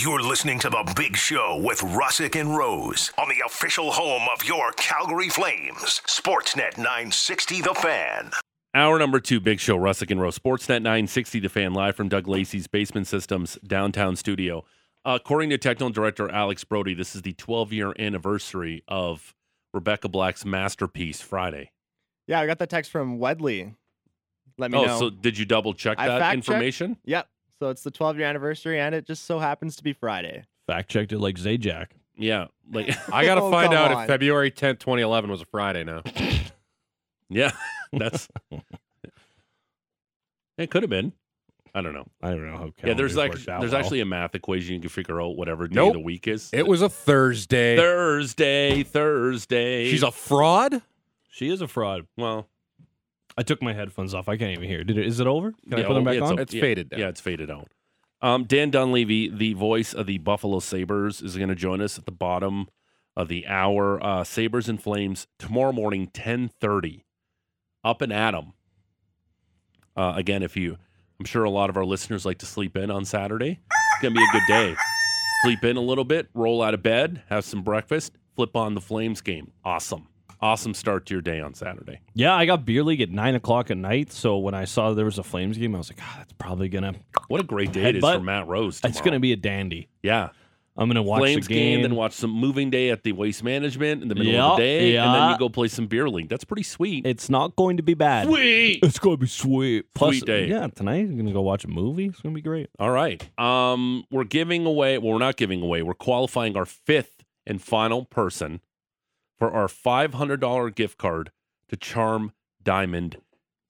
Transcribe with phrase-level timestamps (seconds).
[0.00, 4.44] You're listening to The Big Show with Russick and Rose on the official home of
[4.44, 8.30] your Calgary Flames, Sportsnet 960 The Fan.
[8.74, 12.28] Hour number two, Big Show, Russick and Rose, Sportsnet 960 The Fan, live from Doug
[12.28, 14.64] Lacey's Basement Systems downtown studio.
[15.04, 19.34] according to technical director Alex Brody, this is the 12 year anniversary of
[19.74, 21.72] Rebecca Black's masterpiece, Friday.
[22.28, 23.74] Yeah, I got that text from Wedley.
[24.58, 24.98] Let me oh, know.
[25.00, 26.48] so did you double check I that fact-checked.
[26.48, 26.98] information?
[27.04, 27.26] Yep.
[27.60, 30.44] So it's the 12 year anniversary, and it just so happens to be Friday.
[30.66, 31.86] Fact checked it like Zajac.
[32.16, 32.46] Yeah.
[32.70, 34.02] Like, I got to Oh, find come out on.
[34.02, 36.02] if February 10th, 2011 was a Friday now.
[37.28, 37.52] yeah,
[37.92, 38.28] that's.
[40.56, 41.12] It could have been.
[41.72, 42.06] I don't know.
[42.20, 42.72] I don't know how.
[42.84, 43.80] Yeah, there's like worked out there's well.
[43.80, 45.88] actually a math equation you can figure out whatever day Nope.
[45.88, 46.50] of the week is.
[46.52, 47.76] It was a Thursday.
[47.76, 49.88] Thursday, Thursday.
[49.88, 50.82] She's a fraud?
[51.30, 52.06] She is a fraud.
[52.16, 52.48] well.
[53.38, 54.28] I took my headphones off.
[54.28, 54.82] I can't even hear.
[54.84, 55.06] Did it?
[55.06, 55.52] Is it over?
[55.52, 56.38] Can yeah, I put them oh, back yeah, on?
[56.38, 57.00] o- It's yeah, faded down.
[57.00, 57.68] Yeah, it's faded out.
[58.20, 62.04] Um, Dan Dunleavy, the voice of the Buffalo Sabres, is going to join us at
[62.04, 62.66] the bottom
[63.16, 64.04] of the hour.
[64.04, 67.04] Uh, Sabres and Flames tomorrow morning, ten thirty,
[67.84, 68.54] up and at 'em.
[69.96, 70.76] Uh, again, if you,
[71.18, 73.60] I'm sure a lot of our listeners like to sleep in on Saturday.
[73.70, 74.76] It's going to be a good day.
[75.42, 78.80] Sleep in a little bit, roll out of bed, have some breakfast, flip on the
[78.80, 79.52] Flames game.
[79.64, 80.08] Awesome,
[80.40, 82.00] awesome start to your day on Saturday.
[82.14, 84.12] Yeah, I got beer league at nine o'clock at night.
[84.12, 86.68] So when I saw there was a Flames game, I was like, ah, that's probably
[86.68, 86.94] gonna.
[87.28, 88.80] What a great day it is for Matt Rose.
[88.84, 89.88] It's gonna be a dandy.
[90.02, 90.30] yeah.
[90.80, 91.82] I'm gonna watch Flames the game.
[91.82, 94.96] then watch some moving day at the waste management in the middle of the day,
[94.96, 96.28] and then you go play some beer league.
[96.28, 97.04] That's pretty sweet.
[97.04, 98.28] It's not going to be bad.
[98.28, 98.78] sweet.
[98.84, 99.92] It's gonna be sweet.
[99.92, 100.46] Plus, Sweet day.
[100.46, 102.06] Yeah, tonight I'm gonna go watch a movie.
[102.06, 102.70] It's gonna be great.
[102.78, 103.20] All right.
[103.40, 104.98] Um, we're giving away.
[104.98, 105.82] Well, we're not giving away.
[105.82, 108.60] We're qualifying our fifth and final person
[109.38, 111.30] for our five hundred dollar gift card
[111.68, 113.18] to Charm Diamond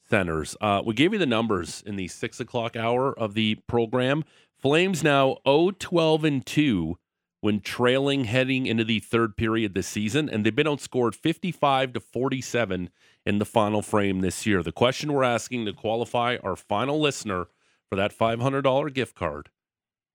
[0.08, 0.56] Centers.
[0.60, 4.24] Uh, we gave you the numbers in the six o'clock hour of the program.
[4.58, 6.98] Flames now 0 12 and 2
[7.40, 12.00] when trailing heading into the third period this season, and they've been outscored 55 to
[12.00, 12.90] 47
[13.24, 14.62] in the final frame this year.
[14.62, 17.46] The question we're asking to qualify our final listener
[17.88, 19.50] for that $500 gift card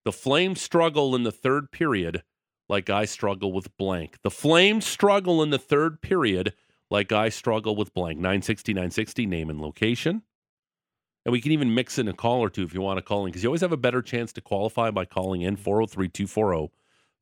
[0.03, 2.23] the Flames struggle in the third period
[2.69, 4.17] like I struggle with blank.
[4.23, 6.53] The Flames struggle in the third period
[6.89, 8.17] like I struggle with blank.
[8.17, 10.23] 960, 960, name and location.
[11.25, 13.25] And we can even mix in a call or two if you want to call
[13.25, 16.73] in because you always have a better chance to qualify by calling in 403 240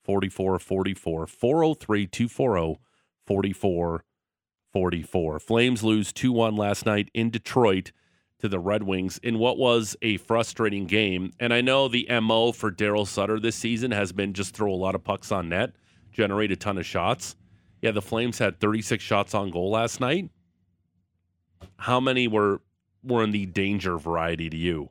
[0.03, 1.27] 4444.
[1.27, 2.79] 403 240
[3.27, 5.39] 4444.
[5.39, 7.91] Flames lose 2 1 last night in Detroit
[8.41, 11.31] to the Red Wings in what was a frustrating game.
[11.39, 14.75] And I know the MO for Daryl Sutter this season has been just throw a
[14.75, 15.71] lot of pucks on net,
[16.11, 17.35] generate a ton of shots.
[17.81, 20.29] Yeah, the Flames had 36 shots on goal last night.
[21.77, 22.61] How many were
[23.03, 24.89] were in the danger variety to you?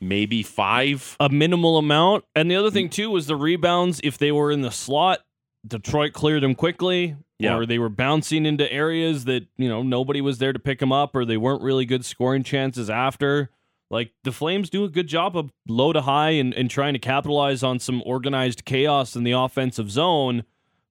[0.00, 1.16] Maybe five.
[1.20, 2.24] A minimal amount.
[2.34, 4.00] And the other thing too was the rebounds.
[4.04, 5.20] If they were in the slot,
[5.66, 7.16] Detroit cleared them quickly.
[7.38, 7.56] Yeah.
[7.56, 10.90] Or they were bouncing into areas that, you know, nobody was there to pick them
[10.90, 13.50] up, or they weren't really good scoring chances after.
[13.90, 16.98] Like the Flames do a good job of low to high and, and trying to
[16.98, 20.44] capitalize on some organized chaos in the offensive zone,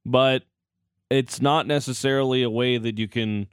[0.05, 0.43] but
[1.09, 3.47] it's not necessarily a way that you can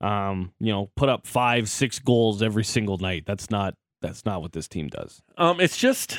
[0.00, 3.24] um, you know, put up five, six goals every single night.
[3.26, 5.22] That's not that's not what this team does.
[5.38, 6.18] Um, it's just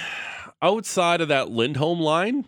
[0.62, 2.48] outside of that Lindholm line,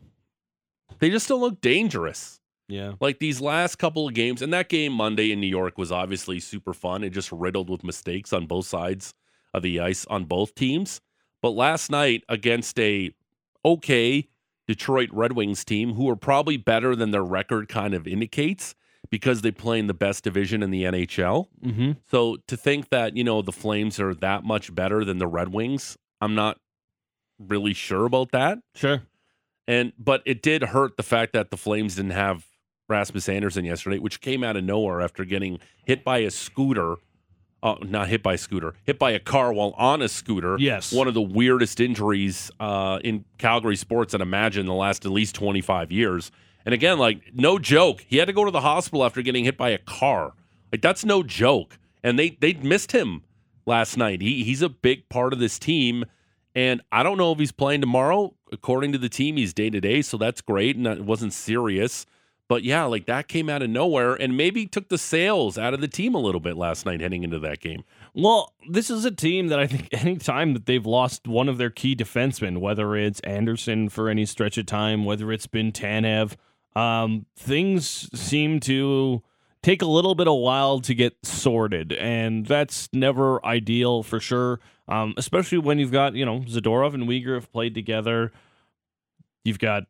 [0.99, 2.39] they just don't look dangerous.
[2.67, 2.93] Yeah.
[2.99, 6.39] Like these last couple of games, and that game Monday in New York was obviously
[6.39, 7.03] super fun.
[7.03, 9.13] It just riddled with mistakes on both sides
[9.53, 11.01] of the ice on both teams.
[11.41, 13.13] But last night against a
[13.63, 14.27] okay
[14.67, 18.75] Detroit Red Wings team who are probably better than their record kind of indicates
[19.09, 21.47] because they play in the best division in the NHL.
[21.63, 21.91] Mm-hmm.
[22.09, 25.53] So to think that, you know, the Flames are that much better than the Red
[25.53, 26.59] Wings, I'm not
[27.39, 28.59] really sure about that.
[28.75, 29.03] Sure.
[29.67, 32.45] And but it did hurt the fact that the Flames didn't have
[32.87, 36.95] Rasmus Andersson yesterday, which came out of nowhere after getting hit by a scooter.
[37.63, 40.57] Uh, not hit by a scooter, hit by a car while on a scooter.
[40.59, 40.93] Yes.
[40.93, 45.11] One of the weirdest injuries uh, in Calgary sports, and imagine in the last at
[45.11, 46.31] least 25 years.
[46.65, 48.05] And again, like, no joke.
[48.07, 50.33] He had to go to the hospital after getting hit by a car.
[50.71, 51.79] Like, that's no joke.
[52.03, 53.23] And they, they missed him
[53.65, 54.21] last night.
[54.21, 56.05] He, he's a big part of this team.
[56.57, 58.33] And I don't know if he's playing tomorrow.
[58.51, 60.75] According to the team, he's day to day, so that's great.
[60.75, 62.07] And it wasn't serious.
[62.47, 65.81] But yeah, like that came out of nowhere and maybe took the sails out of
[65.81, 67.83] the team a little bit last night heading into that game.
[68.15, 71.69] Well, this is a team that I think anytime that they've lost one of their
[71.69, 76.37] key defensemen, whether it's Andersson for any stretch of time, whether it's been Tanev,
[76.75, 79.21] um, things seem to
[79.61, 84.59] take a little bit of while to get sorted, and that's never ideal for sure.
[84.87, 88.31] Um, especially when you've got you know Zadorov and Weegar have played together.
[89.43, 89.83] You've got,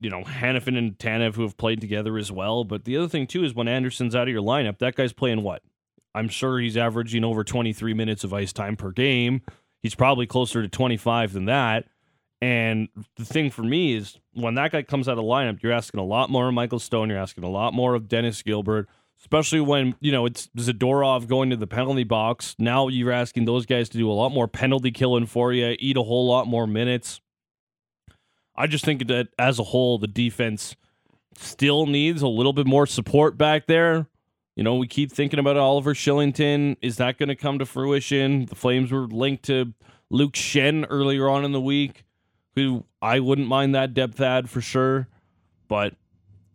[0.00, 2.62] you know, Hanifin and Tanev who have played together as well.
[2.62, 5.42] But the other thing too is when Andersson's out of your lineup, that guy's playing
[5.42, 5.62] what?
[6.14, 9.42] I'm sure he's averaging over 23 minutes of ice time per game.
[9.82, 11.86] He's probably closer to 25 than that.
[12.44, 15.98] And the thing for me is when that guy comes out of lineup, you're asking
[15.98, 17.08] a lot more of Michael Stone.
[17.08, 18.86] You're asking a lot more of Dennis Gilbert,
[19.18, 22.54] especially when, you know, it's Zadorov going to the penalty box.
[22.58, 25.96] Now you're asking those guys to do a lot more penalty killing for you, eat
[25.96, 27.22] a whole lot more minutes.
[28.54, 30.76] I just think that as a whole, the defense
[31.38, 34.06] still needs a little bit more support back there.
[34.54, 36.76] You know, we keep thinking about Oliver Shillington.
[36.82, 38.44] Is that going to come to fruition?
[38.44, 39.72] The Flames were linked to
[40.10, 42.04] Luke Schenn earlier on in the week,
[42.54, 45.08] who I wouldn't mind that depth add for sure.
[45.68, 45.94] But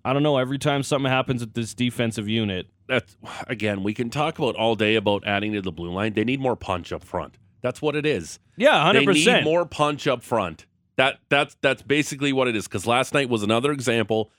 [0.05, 0.37] I don't know.
[0.37, 3.15] Every time something happens with this defensive unit, That's
[3.47, 6.13] again, we can talk about all day about adding to the blue line.
[6.13, 7.37] They need more punch up front.
[7.61, 8.39] That's what it is.
[8.55, 9.43] yeah, hundred They need percent.
[9.43, 10.65] more punch up front.
[10.95, 12.67] That that's that's basically what it is.
[12.67, 14.31] Because last night was another example.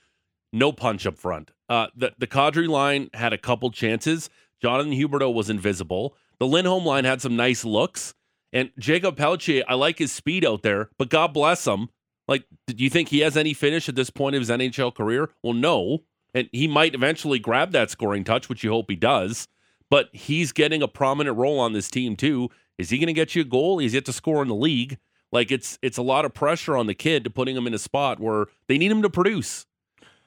[0.53, 1.51] No punch up front.
[1.69, 4.29] Uh, the the Kadri line had a couple chances.
[4.61, 6.15] Jonathan Huberdeau was invisible.
[6.39, 8.13] The Lindholm line had some nice looks,
[8.53, 9.63] and Jakob Pelletier.
[9.67, 11.89] I like his speed out there, but God bless him.
[12.27, 15.29] Like, do you think he has any finish at this point of his NHL career?
[15.43, 15.99] Well, no.
[16.33, 19.47] And he might eventually grab that scoring touch, which you hope he does.
[19.89, 22.49] But he's getting a prominent role on this team too.
[22.77, 23.79] Is he going to get you a goal?
[23.79, 24.97] He's yet to score in the league.
[25.31, 27.79] Like it's it's a lot of pressure on the kid to putting him in a
[27.79, 29.65] spot where they need him to produce.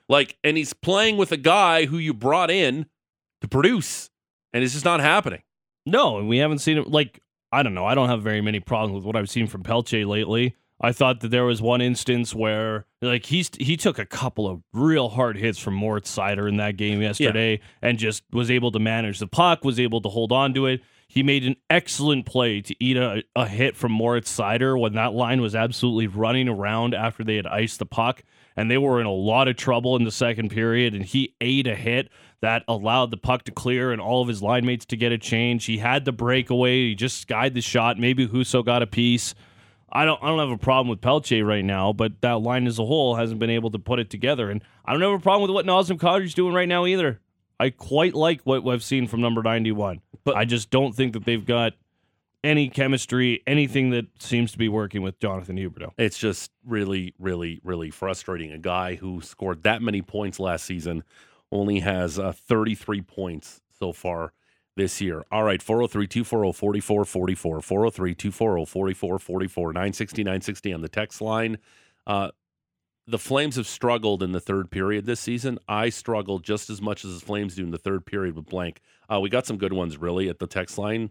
[0.08, 2.86] Like, and he's playing with a guy who you brought in
[3.40, 4.10] to produce,
[4.52, 5.42] and it's just not happening.
[5.86, 6.88] No, and we haven't seen it.
[6.88, 7.20] Like
[7.54, 7.86] I don't know.
[7.86, 10.56] I don't have very many problems with what I've seen from Pelche lately.
[10.80, 14.60] I thought that there was one instance where like he's he took a couple of
[14.72, 18.80] real hard hits from Moritz Seider in that game yesterday and just was able to
[18.80, 20.82] manage the puck, was able to hold on to it.
[21.06, 25.12] He made an excellent play to eat a, a hit from Moritz Seider when that
[25.12, 28.24] line was absolutely running around after they had iced the puck
[28.56, 31.68] and they were in a lot of trouble in the second period and he ate
[31.68, 32.10] a hit
[32.44, 35.16] that allowed the puck to clear and all of his line mates to get a
[35.16, 35.64] change.
[35.64, 37.98] He had the breakaway, he just skied the shot.
[37.98, 39.34] Maybe Husso got a piece.
[39.90, 42.78] I don't I don't have a problem with Pelche right now, but that line as
[42.78, 44.50] a whole hasn't been able to put it together.
[44.50, 47.18] And I don't have a problem with what Nazem Kadri's doing right now either.
[47.58, 50.02] I quite like what I've seen from number 91.
[50.24, 51.72] But I just don't think that they've got
[52.42, 55.92] any chemistry, anything that seems to be working with Jonathan Huberdeau.
[55.96, 58.52] It's just really, really, really frustrating.
[58.52, 61.04] A guy who scored that many points last season
[61.54, 64.32] only has uh, 33 points so far
[64.76, 65.24] this year.
[65.30, 67.62] All right, 403 240 4444.
[67.62, 69.72] 403 240 4444.
[69.72, 71.58] 960 960 on the text line.
[72.06, 72.30] Uh,
[73.06, 75.58] the Flames have struggled in the third period this season.
[75.68, 78.80] I struggled just as much as the Flames do in the third period with blank.
[79.12, 81.10] Uh, we got some good ones really at the text line,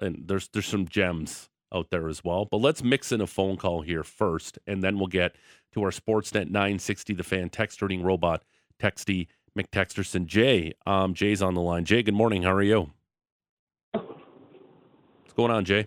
[0.00, 2.44] and there's there's some gems out there as well.
[2.44, 5.36] But let's mix in a phone call here first, and then we'll get
[5.72, 8.44] to our Sportsnet 960, the fan text reading robot,
[8.78, 10.26] Texty McTexterson.
[10.26, 11.84] Jay, um, Jay's on the line.
[11.84, 12.42] Jay, good morning.
[12.42, 12.90] How are you?
[13.92, 15.86] What's going on, Jay?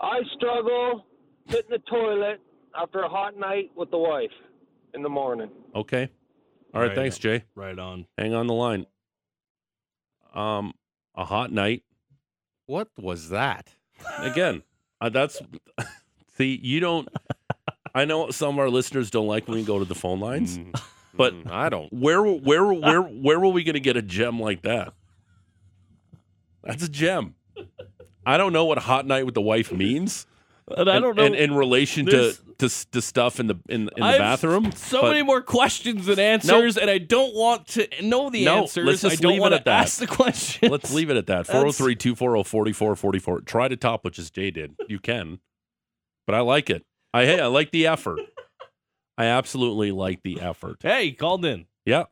[0.00, 1.04] I struggle
[1.50, 2.40] sit in the toilet
[2.76, 4.30] after a hot night with the wife
[4.94, 5.50] in the morning.
[5.74, 6.08] Okay.
[6.74, 6.94] All right, Right.
[6.96, 7.44] thanks, Jay.
[7.54, 8.06] Right on.
[8.18, 8.86] Hang on the line.
[10.34, 10.72] Um,
[11.14, 11.82] a hot night
[12.66, 13.74] What was that?
[14.18, 14.62] again.
[15.00, 15.40] Uh, that's
[16.38, 17.08] see, you don't.
[17.94, 20.58] I know some of our listeners don't like when we go to the phone lines.
[21.14, 21.92] But- Mm, I don't.
[21.92, 24.92] Where, where, where, where were we going to get a gem like that?
[26.64, 27.34] That's a gem.
[28.24, 30.26] I don't know what hot night with the wife means.
[30.76, 31.24] And I don't know.
[31.24, 34.70] And in relation to, to to stuff in the in, in the I have bathroom.
[34.72, 38.58] So but- many more questions than answers, and I don't want to know the No,
[38.62, 38.86] answers.
[38.86, 39.80] let's just I don't leave it want at to that.
[39.82, 40.70] ask the question.
[40.70, 41.46] Let's leave it at that.
[41.48, 43.40] That's- 403 240 4444.
[43.40, 44.76] Try to top what just Jay did.
[44.88, 45.40] You can.
[46.26, 46.84] But I like it.
[47.12, 48.20] I hey, I like the effort.
[49.22, 50.78] I absolutely like the effort.
[50.82, 51.66] Hey, he called in.
[51.84, 52.06] Yeah.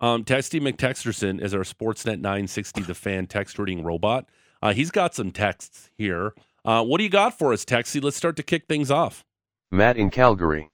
[0.00, 4.28] Um, Texty McTexterson is our Sportsnet 960 The Fan text reading robot.
[4.60, 6.34] Uh, he's got some texts here.
[6.64, 8.02] Uh, what do you got for us, Texty?
[8.02, 9.24] Let's start to kick things off.
[9.70, 10.70] Matt in Calgary.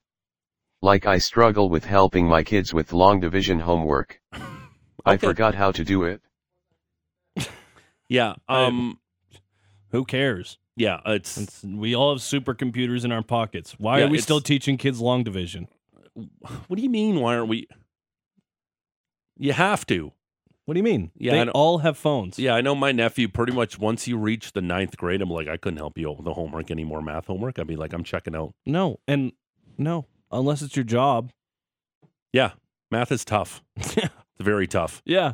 [0.81, 4.19] Like I struggle with helping my kids with long division homework.
[5.05, 6.23] I forgot how to do it.
[8.09, 8.37] Yeah.
[8.49, 8.99] Um,
[9.91, 10.59] Who cares?
[10.77, 13.75] Yeah, it's It's, we all have supercomputers in our pockets.
[13.79, 15.69] Why Yeah, are we still teaching kids long division?
[16.15, 17.21] what do you mean?
[17.21, 17.67] Why aren't we?
[19.37, 20.13] You have to.
[20.67, 21.11] What do you mean?
[21.17, 22.39] Yeah, they all have phones.
[22.39, 25.49] Yeah, I know my nephew pretty much once you reach the ninth grade, I'm like,
[25.49, 27.59] I couldn't help you with the homework anymore, math homework.
[27.59, 28.55] I'd be like, I'm checking out.
[28.67, 29.33] No, and
[29.79, 31.33] no, unless it's your job.
[32.33, 32.53] Yeah,
[32.91, 33.63] math is tough.
[33.97, 34.09] yeah.
[34.41, 35.03] It's very tough.
[35.05, 35.25] Yeah.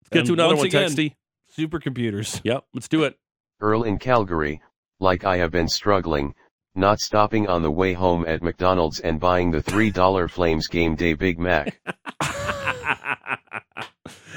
[0.00, 1.14] Let's get And to another one, again- Texty.
[1.56, 2.40] Supercomputers.
[2.42, 3.18] Yep, let's do it.
[3.62, 4.60] Earl in Calgary.
[5.00, 6.34] Like I have been struggling,
[6.74, 11.14] not stopping on the way home at McDonald's and buying the $3 Flames game day
[11.14, 11.80] Big Mac.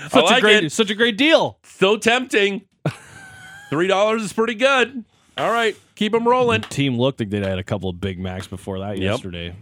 [0.09, 0.71] Such like a great, it.
[0.71, 1.57] such a great deal.
[1.63, 2.61] So tempting.
[3.69, 5.03] Three dollars is pretty good.
[5.37, 6.61] All right, keep them rolling.
[6.61, 9.11] Team looked like they had a couple of Big Macs before that Yep.
[9.11, 9.55] yesterday.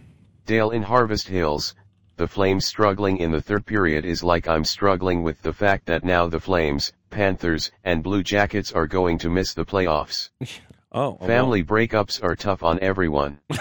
[0.46, 1.74] Dale in Harvest Hills,
[2.16, 6.04] the Flames struggling in the third period is like I'm struggling with the fact that
[6.04, 10.30] now the Flames, Panthers, and Blue Jackets are going to miss the playoffs.
[10.96, 13.40] Oh, oh, Family breakups are tough on everyone.
[13.50, 13.58] All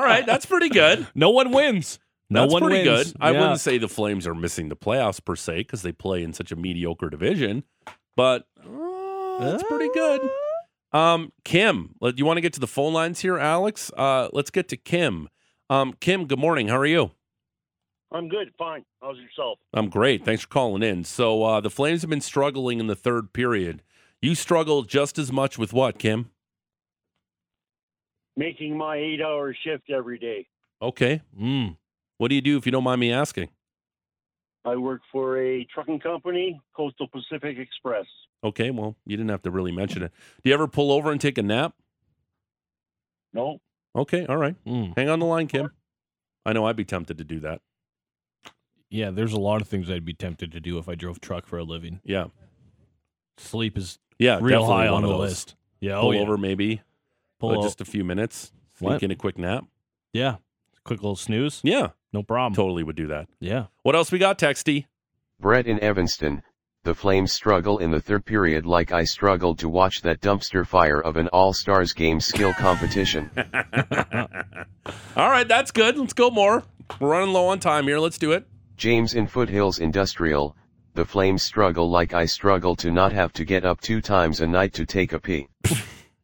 [0.00, 1.08] right, that's pretty good.
[1.14, 1.98] No one wins.
[2.30, 3.12] No that's one pretty wins.
[3.12, 3.16] good.
[3.20, 6.32] I wouldn't say the Flames are missing the playoffs per se because they play in
[6.34, 7.64] such a mediocre division,
[8.16, 10.20] but uh, that's pretty good.
[10.92, 13.90] Um, Kim, let- you want to get to the phone lines here, Alex?
[13.96, 15.28] Uh, let's get to Kim.
[15.70, 16.68] Um, Kim, good morning.
[16.68, 17.10] How are you?
[18.10, 18.84] I'm good, fine.
[19.02, 19.58] How's yourself?
[19.74, 20.24] I'm great.
[20.24, 21.04] Thanks for calling in.
[21.04, 23.82] So uh, the Flames have been struggling in the third period.
[24.22, 26.30] You struggle just as much with what, Kim?
[28.36, 30.46] Making my eight hour shift every day.
[30.80, 31.20] Okay.
[31.38, 31.76] Mm.
[32.16, 33.50] What do you do if you don't mind me asking?
[34.64, 38.04] I work for a trucking company, Coastal Pacific Xpress.
[38.42, 40.12] Okay, well, you didn't have to really mention it.
[40.42, 41.74] Do you ever pull over and take a nap?
[43.32, 43.60] No,
[43.98, 44.54] Okay, all right.
[44.66, 44.96] Mm.
[44.96, 45.70] Hang on the line, Kim.
[46.46, 47.60] I know I'd be tempted to do that.
[48.90, 51.46] Yeah, there's a lot of things I'd be tempted to do if I drove truck
[51.46, 52.00] for a living.
[52.04, 52.26] Yeah.
[53.36, 55.20] Sleep is Yeah, real high on the those.
[55.20, 55.54] list.
[55.80, 56.20] Yeah, Pull oh, yeah.
[56.20, 56.80] over maybe.
[57.38, 58.52] Pull uh, just a few minutes.
[58.78, 59.02] Sneak What?
[59.02, 59.64] in a quick nap.
[60.12, 60.36] Yeah,
[60.84, 61.60] quick little snooze.
[61.62, 62.54] Yeah, No problem.
[62.54, 63.28] totally would do that.
[63.40, 63.66] Yeah.
[63.82, 64.86] What else we got, Texty?
[65.38, 66.42] Brett in Evanston,
[66.84, 71.00] the Flames struggle in the third period like I struggled to watch that dumpster fire
[71.00, 73.30] of an All-Stars game skill competition.
[75.16, 75.98] All right, that's good.
[75.98, 76.62] Let's go more.
[77.00, 77.98] We're running low on time here.
[77.98, 78.46] Let's do it.
[78.76, 80.56] James in Foothills Industrial,
[80.94, 84.46] the Flames struggle like I struggle to not have to get up two times a
[84.46, 85.48] night to take a pee.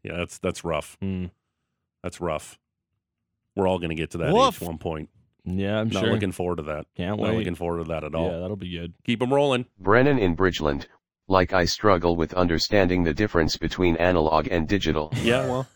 [0.04, 0.98] Yeah, that's that's rough.
[1.02, 1.30] Mm.
[2.02, 2.58] That's rough.
[3.56, 4.60] We're all going to get to that Woof.
[4.60, 5.08] age one point.
[5.44, 6.12] Yeah, I'm Not sure.
[6.12, 6.86] looking forward to that.
[6.96, 7.38] Can't Not wait.
[7.38, 8.30] looking forward to that at all.
[8.30, 8.94] Yeah, that'll be good.
[9.04, 9.66] Keep them rolling.
[9.78, 10.86] Brennan in Bridgeland,
[11.28, 15.12] like I struggle with understanding the difference between analog and digital.
[15.22, 15.66] Yeah, well,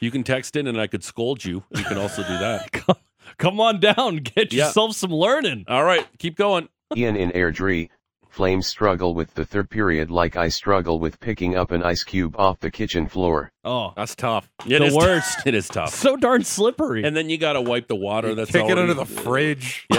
[0.00, 1.62] you can text in and I could scold you.
[1.74, 2.70] You can also do that.
[2.72, 2.96] Come,
[3.38, 4.16] come on down.
[4.16, 4.66] Get Yeah.
[4.66, 5.64] yourself some learning.
[5.66, 6.68] All right, keep going.
[6.94, 7.88] Ian in Airdrie,
[8.34, 12.34] Flames struggle with the third period like I struggle with picking up an ice cube
[12.36, 13.52] off the kitchen floor.
[13.62, 14.50] Oh, That's tough.
[14.66, 15.38] It The is- worst.
[15.46, 15.94] It is tough.
[15.94, 17.04] so darn slippery.
[17.04, 18.34] And then you got to wipe the water.
[18.34, 19.86] That's Kick it under the fridge.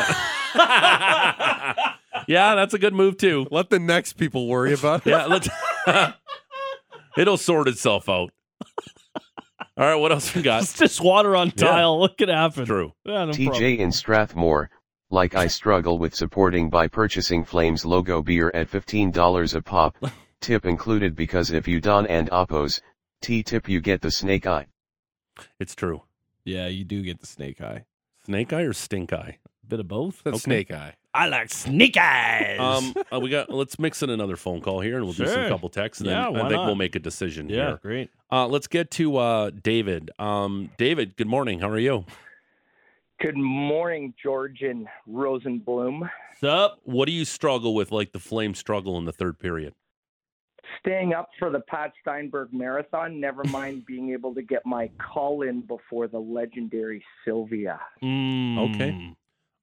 [2.27, 3.48] yeah, that's a good move too.
[3.51, 5.12] Let the next people worry about it.
[5.12, 5.48] Yeah, let's.
[7.18, 8.32] It'll sort itself out.
[9.77, 10.63] All right, what else we got?
[10.63, 11.68] it's just water on Yeah.
[11.68, 12.00] tile.
[12.00, 12.65] What could happen?
[12.65, 12.92] True.
[13.06, 13.63] Yeah, no TJ problem.
[13.80, 14.70] in Strathmore,
[15.09, 19.97] like I struggle with supporting by purchasing Flames logo beer at $15 a pop,
[20.41, 22.81] tip included because if you don and oppose,
[23.21, 24.67] T-tip you get the snake eye.
[25.59, 26.03] It's true.
[26.43, 27.85] Yeah, you do get the snake eye.
[28.25, 29.38] Snake eye or stink eye?
[29.63, 30.21] A bit of both.
[30.24, 30.95] That's snake eye.
[31.13, 32.59] I like snake eyes.
[32.59, 33.50] Um, uh, we got.
[33.50, 36.25] Let's mix in another phone call here, and we'll do some couple texts, and Yeah,
[36.25, 36.65] then why I think not?
[36.65, 37.79] we'll make a decision yeah, here.
[37.81, 38.09] great.
[38.31, 40.12] Uh, let's get to uh, David.
[40.19, 41.59] Um, David, good morning.
[41.59, 42.05] How are you?
[43.22, 46.10] Good morning, George and Rosenblum.
[46.39, 46.79] Sup?
[46.84, 49.74] What do you struggle with, like the flame struggle in the third period?
[50.81, 55.43] Staying up for the Pat Steinberg marathon, never mind being able to get my call
[55.43, 57.79] in before the legendary Sylvia.
[58.03, 58.75] Mm.
[58.75, 59.15] Okay.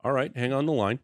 [0.03, 1.01] All right, hang on the line.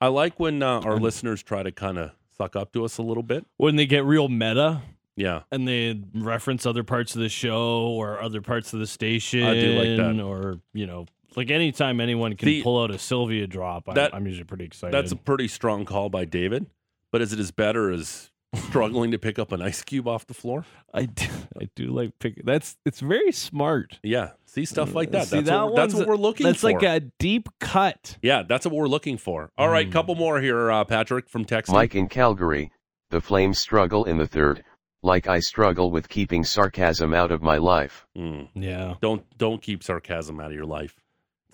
[0.00, 3.02] I like when uh, our listeners try to kind of suck up to us a
[3.02, 3.46] little bit.
[3.58, 4.82] When they get real meta
[5.14, 9.42] Yeah, and they reference other parts of the show or other parts of the station,
[9.44, 10.22] I do like that.
[10.22, 14.14] Or you know, like anytime anyone can The- pull out a Sylvia drop, I'm, That-
[14.14, 14.94] I'm usually pretty excited.
[14.94, 16.66] that's a pretty strong call by David.
[17.12, 20.34] But is it as better as struggling to pick up an ice cube off the
[20.34, 20.64] floor?
[20.92, 21.26] I do,
[21.60, 22.44] I do like pick.
[22.44, 24.00] That's it's very smart.
[24.02, 25.28] Yeah, see stuff like that.
[25.28, 26.50] See, that's, that what, that's what we're looking for.
[26.52, 26.72] That's for.
[26.72, 28.16] like a deep cut.
[28.22, 29.50] yeah, that's what we're looking for.
[29.56, 29.92] All right, Mm.
[29.92, 31.72] couple more here, uh, Patrick from Texas.
[31.72, 32.70] Mike in Calgary,
[33.10, 34.64] the Flames struggle in the third,
[35.04, 38.06] like I struggle with keeping sarcasm out of my life.
[38.16, 38.48] Mm.
[38.54, 38.94] Yeah.
[39.00, 40.96] Don't don't keep sarcasm out of your life.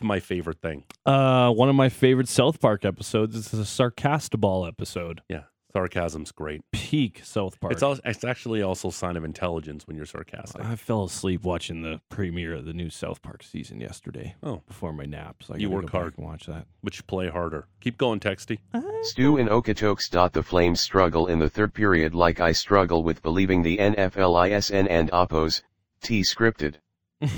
[0.00, 0.84] It's my favorite thing.
[1.04, 5.20] Uh, one of my favorite South Park episodes is a Sarcastaball episode.
[5.28, 5.42] Yeah,
[5.74, 6.62] sarcasm's great.
[6.72, 7.74] Peak South Park.
[7.74, 10.64] It's also, it's actually also a sign of intelligence when you're sarcastic.
[10.64, 14.36] I fell asleep watching the premiere of the new South Park season yesterday.
[14.42, 14.62] Oh.
[14.66, 15.42] before my nap.
[15.42, 16.14] So I You work go hard.
[16.16, 16.66] and watch that.
[16.82, 17.66] but you play harder.
[17.82, 18.60] Keep going, Texty.
[19.02, 20.32] Stu and Okotoks.
[20.32, 25.10] The Flames struggle in the third period like I struggle with believing the NFLISN and
[25.10, 25.60] Oppos.
[26.00, 26.76] T scripted.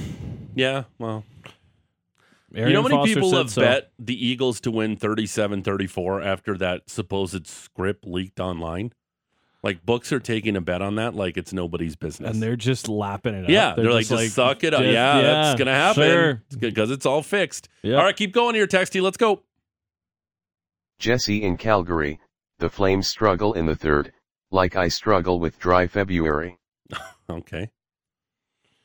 [0.54, 1.24] Yeah, well,
[2.54, 3.62] Arian you know how many Foster people have so.
[3.62, 8.92] bet the Eagles to win 37-34 after that supposed script leaked online?
[9.62, 12.32] Like books are taking a bet on that like it's nobody's business.
[12.32, 13.76] and they're just lapping it yeah, up.
[13.76, 14.80] they're, like, just suck it up.
[14.80, 16.10] just- yeah, that's gonna happen.
[16.10, 16.42] Sure.
[16.58, 17.68] because it's all fixed.
[17.82, 17.96] Yeah.
[17.96, 19.00] All right, keep going here, Texty.
[19.00, 19.42] Let's go.
[20.98, 22.20] Jesse in Calgary,
[22.58, 24.12] the Flames struggle in the third,
[24.50, 26.58] like I struggle with dry February.
[27.30, 27.70] Okay.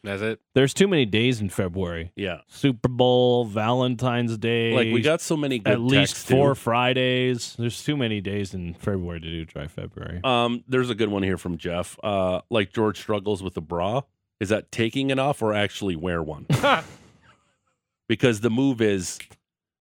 [0.07, 0.39] That's it.
[0.53, 2.13] There's too many days in February.
[2.15, 2.39] Yeah.
[2.47, 4.73] Super Bowl, Valentine's Day.
[4.73, 6.55] Like we got so many good at least texts, four.
[6.55, 7.55] Fridays.
[7.59, 10.21] There's too many days in February to do dry February.
[10.23, 11.99] Um, there's a good one here from Jeff.
[12.01, 14.01] Uh, like George struggles with a bra.
[14.39, 16.45] Is that taking it off or actually wear one?
[18.07, 19.19] because the move is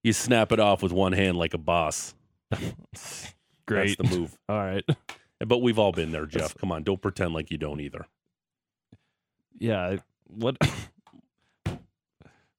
[0.02, 2.14] you snap it off with one hand like a boss.
[3.66, 3.96] Great.
[3.98, 4.36] That's the move.
[4.48, 4.84] All right.
[5.38, 6.56] But we've all been there, Jeff.
[6.56, 8.06] Come on, don't pretend like you don't either.
[9.58, 9.98] Yeah.
[10.28, 10.56] What?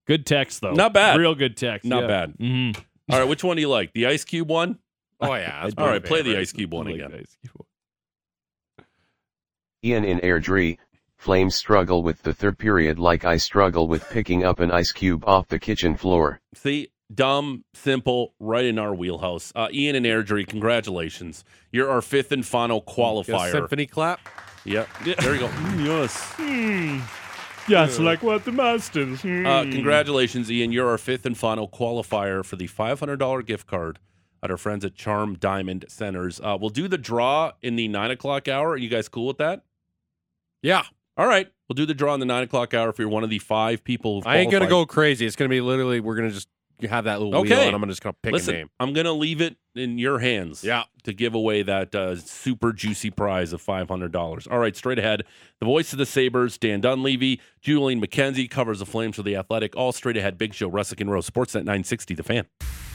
[0.07, 0.73] good text though.
[0.73, 1.19] Not bad.
[1.19, 1.85] Real good text.
[1.85, 2.07] Not yeah.
[2.07, 2.33] bad.
[2.39, 2.71] hmm
[3.11, 3.93] All right, which one do you like?
[3.93, 4.79] The Ice Cube one?
[5.19, 5.57] Oh yeah.
[5.59, 6.37] All right, All my right, play the.
[6.37, 7.23] Ice Cube one again.
[9.83, 10.77] Ian in Airdrie,
[11.17, 15.23] Flames struggle with the third period like I struggle with picking up an ice cube
[15.25, 16.39] off the kitchen floor.
[16.53, 19.51] See, dumb, simple, right in our wheelhouse.
[19.55, 21.43] Uh, Ian and Airdrie, congratulations.
[21.71, 23.51] You're our fifth and final Get a qualifier.
[23.51, 24.19] symphony clap.
[24.65, 24.87] Yep.
[25.19, 25.47] There you go.
[25.77, 26.33] yes.
[27.67, 29.19] Yes, like what the Masters.
[29.25, 30.71] Uh, congratulations, Ian.
[30.71, 33.99] You're our fifth and final qualifier for the $500 gift card
[34.41, 36.39] at our friends at Charm Diamond Centers.
[36.39, 38.69] Uh, we'll do the draw in the nine o'clock hour.
[38.71, 39.63] Are you guys cool with that?
[40.61, 40.83] Yeah.
[41.17, 41.51] All right.
[41.67, 43.83] We'll do the draw in the nine o'clock hour if you're one of the five
[43.83, 44.15] people.
[44.15, 44.87] who've I ain't gonna qualified.
[44.87, 45.25] go crazy.
[45.25, 46.47] It's gonna be literally we're gonna just
[46.83, 47.67] have that little wheel Okay.
[47.67, 48.69] and I'm just gonna just pick Listen, a name.
[48.79, 50.63] I'm going to leave it in your hands.
[50.63, 50.83] Yeah.
[51.03, 54.47] To give away that uh, super juicy prize of $500.
[54.51, 55.23] All right, straight ahead.
[55.59, 59.75] The voice of the Sabres, Dan Dunleavy, Julian McKenzie covers the Flames for the Athletic.
[59.75, 60.37] All straight ahead.
[60.37, 62.45] Big Show, Russick and Rose, Sportsnet 960, The Fan.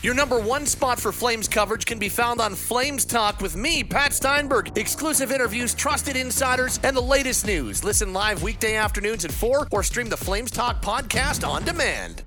[0.02, 3.82] Your number one spot for Flames coverage can be found on Flames Talk with me,
[3.84, 4.76] Pat Steinberg.
[4.76, 7.82] Exclusive interviews, trusted insiders, and the latest news.
[7.84, 12.24] Listen live weekday afternoons at 4 or stream the Flames Talk podcast on demand.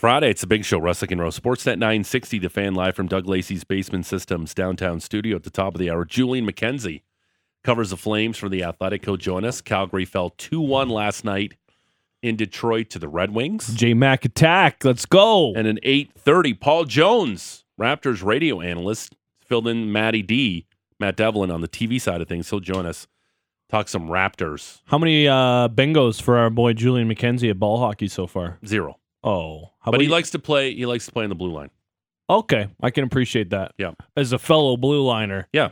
[0.00, 0.30] Friday.
[0.30, 0.80] It's a big show.
[0.80, 1.38] Russick and Rose.
[1.38, 5.74] Sportsnet 960, the fan live from Doug Lacey's Basement Systems downtown studio at the top
[5.74, 6.06] of the hour.
[6.06, 7.02] Julian McKenzie
[7.62, 9.04] covers the Flames for the Athletic.
[9.04, 9.60] He'll join us.
[9.60, 11.52] Calgary fell 2 1 last night
[12.22, 13.74] in Detroit to the Red Wings.
[13.74, 14.82] J Mac attack.
[14.86, 15.52] Let's go.
[15.54, 20.64] And an 8:30, Paul Jones, Raptors radio analyst, filled in Matty D,
[20.98, 22.48] Matt Devlin on the TV side of things.
[22.48, 23.06] He'll join us.
[23.68, 24.80] Talk some Raptors.
[24.86, 28.58] How many uh, bingos for our boy Julian McKenzie at ball hockey so far?
[28.64, 28.99] Zero.
[29.22, 30.74] Oh, how but he about likes to play.
[30.74, 31.70] He likes to play in the blue line.
[32.28, 33.72] Okay, I can appreciate that.
[33.76, 33.92] Yeah.
[34.16, 35.70] As a fellow blue liner, Yeah.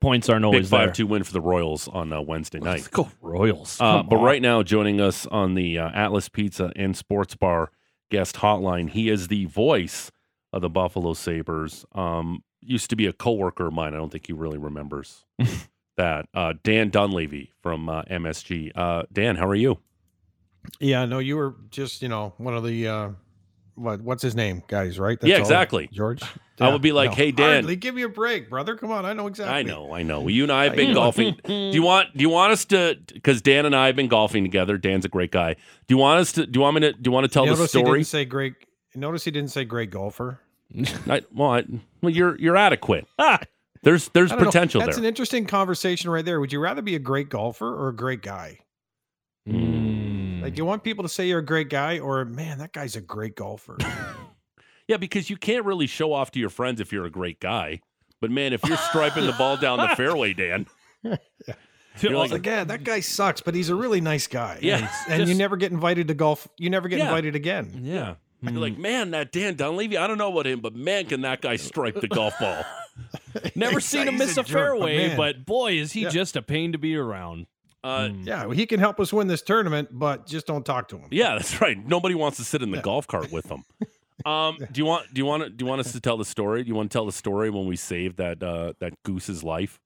[0.00, 0.92] points aren't Big always five there.
[0.94, 2.72] two win for the Royals on uh, Wednesday night.
[2.76, 3.78] Let's go Royals.
[3.80, 7.70] Uh, but right now, joining us on the uh, Atlas Pizza and Sports Bar
[8.10, 10.10] guest hotline, he is the voice
[10.52, 11.84] of the Buffalo Sabres.
[11.94, 13.92] Um, used to be a coworker of mine.
[13.94, 15.24] I don't think he really remembers
[15.98, 16.26] that.
[16.34, 18.72] Uh, Dan Dunleavy from uh, MSG.
[18.74, 19.78] Uh, Dan, how are you?
[20.78, 23.08] Yeah, no, you were just, you know, one of the uh
[23.74, 25.18] what what's his name guys, right?
[25.22, 25.40] Yeah, all?
[25.40, 25.88] exactly.
[25.92, 26.22] George.
[26.60, 27.76] I would be like, no, "Hey, Dan." hardly.
[27.76, 28.76] give me a break, brother.
[28.76, 29.54] Come on, I know exactly.
[29.54, 30.28] I know, I know.
[30.28, 31.38] You and I have been golfing.
[31.44, 32.14] Do you want?
[32.14, 32.98] Do you want us to?
[33.12, 34.76] Because Dan and I have been golfing together.
[34.76, 35.54] Dan's a great guy.
[35.54, 36.44] Do you want us to?
[36.46, 36.92] Do you want me to?
[36.92, 37.98] Do you want to tell You the notice he story?
[38.00, 38.54] didn't say great.
[38.94, 40.40] Notice he didn't say great golfer.
[41.08, 41.64] I, well, I,
[42.02, 43.06] well, you're you're adequate.
[43.82, 44.44] There's there's don't know.
[44.44, 45.02] potential That's there.
[45.02, 46.38] an interesting conversation right there.
[46.38, 48.58] Would you rather be a great golfer or a great guy?
[49.48, 49.89] Mm.
[50.42, 50.58] Like mm.
[50.58, 53.36] you want people to say you're a great guy, or man, that guy's a great
[53.36, 53.76] golfer.
[54.88, 57.80] Yeah, because you can't really show off to your friends if you're a great guy.
[58.20, 60.66] But man, if you're striping the ball down the fairway, Dan,
[62.00, 64.58] you're like, like, yeah, that guy sucks, but he's a really nice guy.
[64.60, 66.48] Yeah, and, and you never get invited to golf.
[66.58, 67.04] You never get Yeah.
[67.06, 67.70] invited again.
[67.84, 68.14] yeah.
[68.40, 68.48] Hmm.
[68.48, 71.40] You're like, man, that Dan Dunleavy, I don't know about him, but man, can that
[71.40, 72.64] guy stripe the golf ball?
[73.54, 76.08] Never seen him miss a, a fairway, but boy, is he Yeah.
[76.08, 77.46] just a pain to be around.
[77.82, 80.98] Uh, Yeah, well, he can help us win this tournament, but just don't talk to
[80.98, 81.08] him.
[81.10, 81.76] Yeah, that's right.
[81.86, 83.64] Nobody wants to sit in the golf cart with them.
[84.26, 86.26] Um, do you want do you want to, do you want us to tell the
[86.26, 86.62] story?
[86.62, 89.80] Do you want to tell the story when we saved that uh, that goose's life?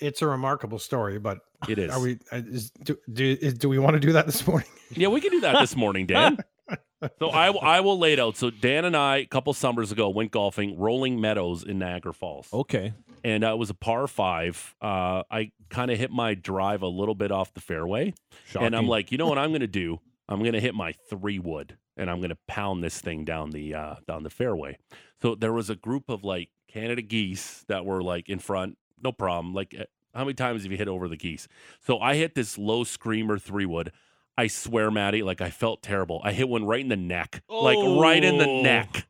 [0.00, 1.38] It's a remarkable story, but
[1.68, 1.92] It is.
[1.92, 2.18] are we?
[2.32, 4.66] uh, Is, do, do, is, do we want to do that this morning?
[4.90, 6.36] Yeah, we can do that this morning, Dan.
[7.20, 8.36] so I I will lay it out.
[8.36, 12.48] So Dan and I, a couple summers ago, went golfing, Rolling Meadows in Niagara Falls,
[12.52, 12.92] Okay.
[13.24, 14.74] And uh, it was a par five.
[14.80, 18.14] Uh, I kind of hit my drive a little bit off the fairway,
[18.66, 20.00] and I'm like, you know what I'm going to do?
[20.28, 23.50] I'm going to hit my three wood, and I'm going to pound this thing down
[23.50, 24.78] the uh, down the fairway.
[25.20, 29.12] So there was a group of like Canada geese that were like in front, no
[29.12, 29.52] problem.
[29.54, 31.48] Like, eh, how many times have you hit over the geese?
[31.80, 33.92] So I hit this low screamer three wood.
[34.38, 36.20] I swear, Maddie, like I felt terrible.
[36.24, 38.62] I hit one right in the neck, like right in the Oh.
[38.62, 39.06] neck.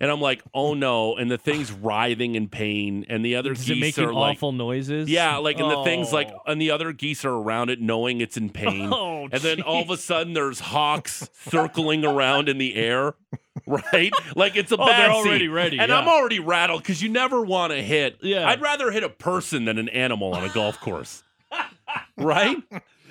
[0.00, 3.60] And I'm like, oh no, and the thing's writhing in pain, and the other Is
[3.64, 5.08] geese it making are like, awful noises?
[5.08, 6.40] yeah, like, and the thing's like, Oh.
[6.46, 9.82] and the other geese are around it, knowing it's in pain, Oh, and then all
[9.82, 13.14] of a sudden there's hawks circling around in the air.
[13.66, 15.98] Right, like it's a Oh, bad they're already ready, and yeah.
[15.98, 18.16] I'm already rattled because you never want to hit.
[18.22, 18.48] Yeah.
[18.48, 21.22] I'd rather hit a person than an animal on a golf course.
[22.16, 22.56] right?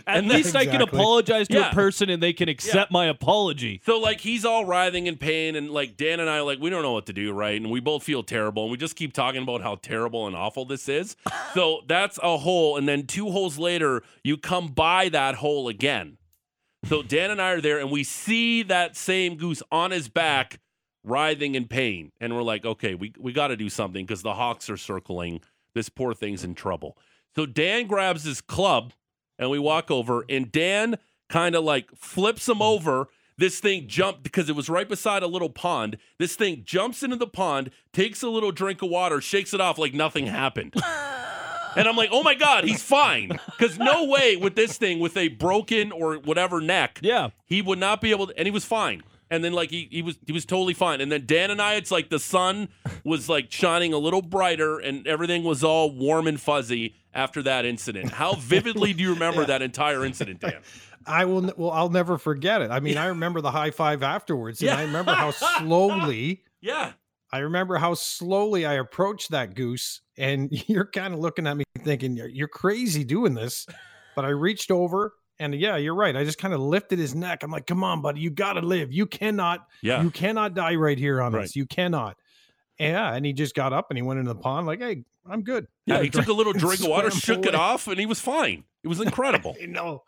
[0.08, 1.70] At And least I can apologize to Yeah.
[1.72, 3.82] a person and they can accept my apology.
[3.86, 6.82] So like he's all writhing in pain, and like Dan and I like we don't
[6.82, 7.60] know what to do, right?
[7.60, 10.64] And we both feel terrible, and we just keep talking about how terrible and awful
[10.66, 11.18] this is.
[11.54, 16.18] so that's a hole, and then two holes later, you come by that hole again.
[16.86, 20.60] So Dan and I are there, and we see that same goose on his back,
[21.04, 24.36] writhing in pain, and we're like, okay, we we got to do something because the
[24.36, 25.42] hawks are circling.
[25.74, 26.98] This poor thing's in trouble.
[27.36, 28.94] So Dan grabs his club,
[29.40, 30.98] and we walk over, and Dan
[31.30, 33.08] kind of like flips him over.
[33.40, 35.98] This thing jumped because it was right beside a little pond.
[36.18, 39.78] This thing jumps into the pond, takes a little drink of water, shakes it off
[39.78, 40.74] like nothing happened.
[41.76, 43.30] And I'm like, oh my God, he's fine.
[43.46, 47.30] Because no way with this thing, with a broken or whatever neck, Yeah.
[47.46, 49.04] he would not be able to, and he was fine.
[49.30, 51.02] And then like he, he was he was totally fine.
[51.02, 52.70] And then Dan and I, it's like the sun
[53.04, 57.66] was like shining a little brighter and everything was all warm and fuzzy after that
[57.66, 58.12] incident.
[58.12, 60.62] How vividly do you remember that entire incident, Dan?
[61.06, 61.52] I will.
[61.58, 62.70] Well, I'll never forget it.
[62.72, 64.78] I mean, I remember the high five afterwards, and Yeah.
[64.78, 66.44] I remember how slowly.
[66.62, 66.94] Yeah.
[67.32, 71.64] I remember how slowly I approached that goose, and you're kind of looking at me
[71.80, 73.66] thinking you're, crazy doing this.
[74.16, 76.16] But I reached over, and yeah, you're right.
[76.16, 77.44] I just kind of lifted his neck.
[77.44, 78.92] I'm like, "Come on, buddy, you got to live.
[78.94, 79.68] You cannot.
[79.82, 80.02] Yeah.
[80.02, 81.44] You cannot die right here on Right.
[81.46, 81.56] us.
[81.56, 82.18] You cannot."
[82.80, 85.44] Yeah, and he just got up and he went into the pond like, "Hey, I'm
[85.44, 88.00] good." Yeah, Had he took a little drink of water, swam shook it off, and
[88.00, 88.64] he was fine.
[88.84, 89.56] It was incredible.
[89.62, 90.04] I know.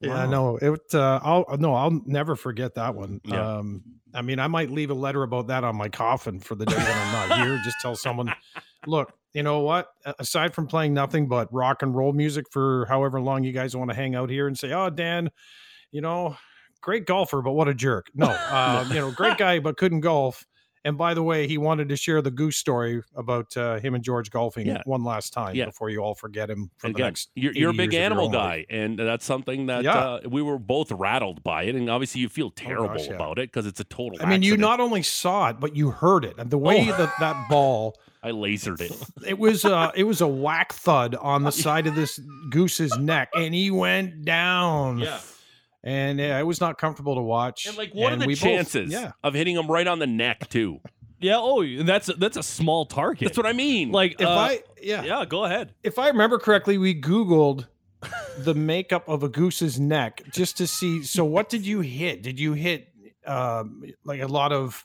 [0.00, 0.30] Yeah, Wow.
[0.30, 0.94] no, it.
[0.94, 3.20] Uh, I'll no, I'll never forget that one.
[3.24, 3.58] Yeah.
[3.58, 3.82] Um,
[4.14, 6.74] I mean, I might leave a letter about that on my coffin for the day
[6.74, 7.60] that I'm not here.
[7.64, 8.32] Just tell someone,
[8.86, 9.88] look, you know what?
[10.18, 13.90] Aside from playing nothing but rock and roll music for however long you guys want
[13.90, 15.30] to hang out here and say, oh, Dan,
[15.92, 16.36] you know,
[16.80, 18.06] great golfer, but what a jerk.
[18.14, 20.46] No, uh, you know, great guy, but couldn't golf.
[20.86, 24.02] And by the way, he wanted to share the goose story about uh, him and
[24.04, 24.82] George golfing Yeah.
[24.86, 25.66] one last time Yeah.
[25.66, 27.30] before you all forget him for And the next.
[27.34, 28.66] you're, you're a big years of your animal own life.
[28.70, 29.98] guy, and that's something that Yeah.
[29.98, 31.74] uh, we were both rattled by it.
[31.74, 33.14] And obviously, you feel terrible gosh, yeah.
[33.14, 34.18] about it because it's a total.
[34.22, 36.34] I mean, you not only saw it, but you heard it.
[36.38, 36.96] And the way Oh.
[36.96, 38.92] that that ball, I lasered it.
[39.26, 42.18] it was uh it was a whack thud on the side of this
[42.50, 44.98] goose's neck, and he went down.
[44.98, 45.18] Yeah.
[45.84, 47.66] And yeah, it was not comfortable to watch.
[47.66, 49.12] And like, what And are the we both- chances yeah.
[49.22, 50.80] of hitting him right on the neck too?
[51.20, 51.36] Yeah.
[51.38, 53.26] Oh, that's a, that's a small target.
[53.28, 53.90] That's what I mean.
[53.92, 54.20] like.
[54.20, 55.02] If uh, I yeah.
[55.04, 55.24] yeah.
[55.24, 55.72] Go ahead.
[55.82, 57.66] if I remember correctly, we Googled
[58.38, 61.02] the makeup of a goose's neck just to see.
[61.04, 62.22] So, what did you hit?
[62.22, 62.88] Did you hit
[63.26, 64.84] um, like a lot of,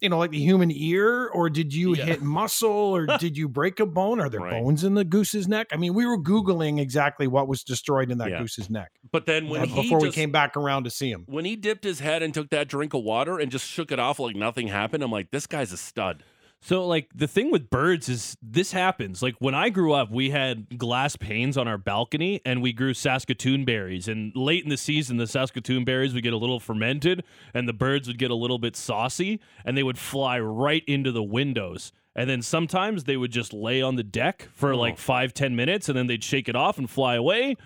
[0.00, 2.04] you know, like the human ear, or did you Yeah.
[2.04, 4.20] hit muscle, or did you break a bone?
[4.20, 4.50] Are there Right.
[4.62, 5.68] bones in the goose's neck?
[5.72, 8.38] I mean, we were Googling exactly what was destroyed in that Yeah.
[8.40, 11.24] goose's neck but then when uh, before we came back around to see him.
[11.26, 13.98] when he dipped his head and took that drink of water and just shook it
[13.98, 16.22] off like nothing happened, I'm like, this guy's a stud.
[16.62, 19.22] So, like, the thing with birds is this happens.
[19.22, 22.92] Like, when I grew up, we had glass panes on our balcony and we grew
[22.92, 24.08] Saskatoon berries.
[24.08, 27.22] And late in the season, the Saskatoon berries would get a little fermented
[27.54, 31.12] and the birds would get a little bit saucy and they would fly right into
[31.12, 31.92] the windows.
[32.16, 34.78] And then sometimes they would just lay on the deck for oh.
[34.78, 37.56] like five, ten minutes and then they'd shake it off and fly away.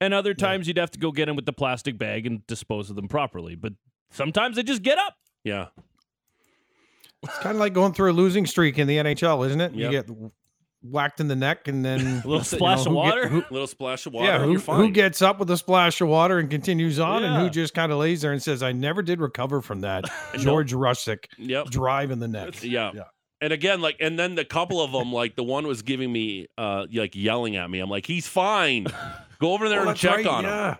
[0.00, 2.90] And other times you'd have to go get them with the plastic bag and dispose
[2.90, 3.54] of them properly.
[3.54, 3.72] But
[4.10, 5.14] sometimes they just get up.
[5.42, 5.68] Yeah.
[7.22, 9.74] It's kind of like going through a losing streak in the NHL, isn't it?
[9.74, 9.92] Yep.
[9.92, 10.30] You get
[10.82, 13.28] whacked in the neck and then A little you splash of who get- water.
[13.28, 14.26] who- little splash of water.
[14.26, 17.50] yeah, who, who gets up with a splash of water and continues on, and who
[17.50, 20.04] just kind of lays there and says, "I never did recover from that."
[20.38, 21.66] George Russick Yep.
[21.70, 22.62] drive in the neck.
[22.62, 22.92] Yeah.
[22.94, 23.02] Yeah.
[23.40, 26.46] And again, like, and then the couple of them, like, the one was giving me,
[26.56, 27.80] uh, like, yelling at me.
[27.80, 28.86] I'm like, he's fine.
[29.40, 30.76] Go over there Oh, and check right, on him.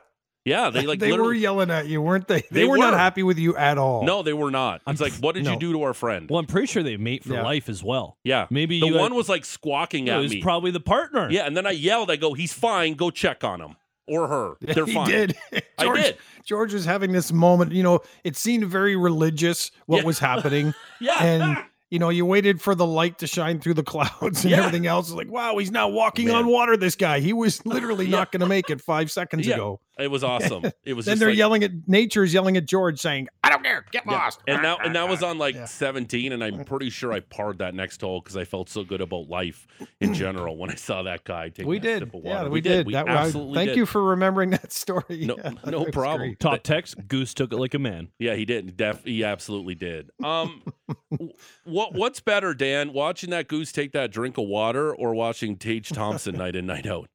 [0.46, 0.64] Yeah.
[0.64, 2.40] Yeah, they like they were yelling at you, weren't they?
[2.40, 4.04] They, They were, not happy with you at all.
[4.04, 4.80] No, they were not.
[4.87, 6.30] It's like, what did you do to our friend?
[6.30, 7.42] Well, I'm pretty sure they mate for Yeah.
[7.42, 8.16] life as well.
[8.24, 10.40] Yeah, Maybe the you had- one was like squawking It at was me.
[10.40, 11.28] probably the partner.
[11.30, 12.11] yeah, and then I yelled.
[12.11, 12.94] I go, he's fine.
[12.94, 14.54] Go check on him or her.
[14.61, 15.09] They're he fine.
[15.11, 15.37] did.
[15.78, 16.16] I did.
[16.44, 17.72] George was having this moment.
[17.72, 20.04] You know, it seemed very religious what Yeah.
[20.04, 21.59] was happening, Yeah, and
[21.90, 24.59] you know, you waited for the light to shine through the clouds and Yeah.
[24.59, 25.11] everything else.
[25.12, 26.37] Like, wow, he's now walking Man.
[26.37, 26.77] on water.
[26.77, 29.55] This guy, he was literally not going to make it five seconds Yeah.
[29.55, 29.81] ago.
[29.99, 30.64] it was awesome.
[30.85, 33.36] It was Then they're like, yelling at nature's yelling at George, saying, "I don't
[33.66, 34.12] there, get Yeah.
[34.12, 34.40] lost.
[34.46, 35.64] And that and that was on like Yeah.
[35.66, 39.00] 17, and I'm pretty sure I parred that next hole because I felt so good
[39.00, 39.66] about life
[40.00, 41.98] in general when I saw that guy take we that did.
[42.00, 42.50] sip of Yeah, water.
[42.50, 42.79] we, did.
[42.79, 43.76] Yeah, we That, absolutely thank did.
[43.76, 45.05] you for remembering that story.
[45.26, 46.29] No, Yeah, no problem.
[46.31, 46.40] great.
[46.40, 48.09] Top text: Goose took it like a man.
[48.18, 48.76] Yeah, he did.
[48.76, 50.11] Def, he absolutely did.
[50.22, 50.62] Um,
[51.64, 52.92] what what's better, Dan?
[52.92, 56.87] Watching that goose take that drink of water, or watching Tage Thompson night in night
[56.87, 57.09] out?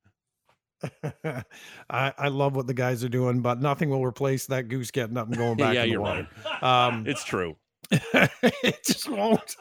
[1.89, 5.17] I, I love what the guys are doing, but nothing will replace that goose getting
[5.17, 6.27] up and going back yeah, you're water.
[6.61, 6.87] right.
[6.87, 7.55] Um, It's true.
[7.91, 9.55] it just won't.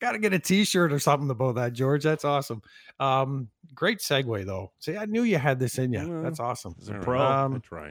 [0.00, 2.02] Got to get a T-shirt or something about that, George.
[2.04, 2.62] That's awesome.
[3.00, 4.72] Um, great segue though.
[4.78, 6.08] See, I knew you had this in you.
[6.08, 6.74] Well, That's awesome.
[6.88, 7.18] All right, pro.
[7.20, 7.90] I Um, try.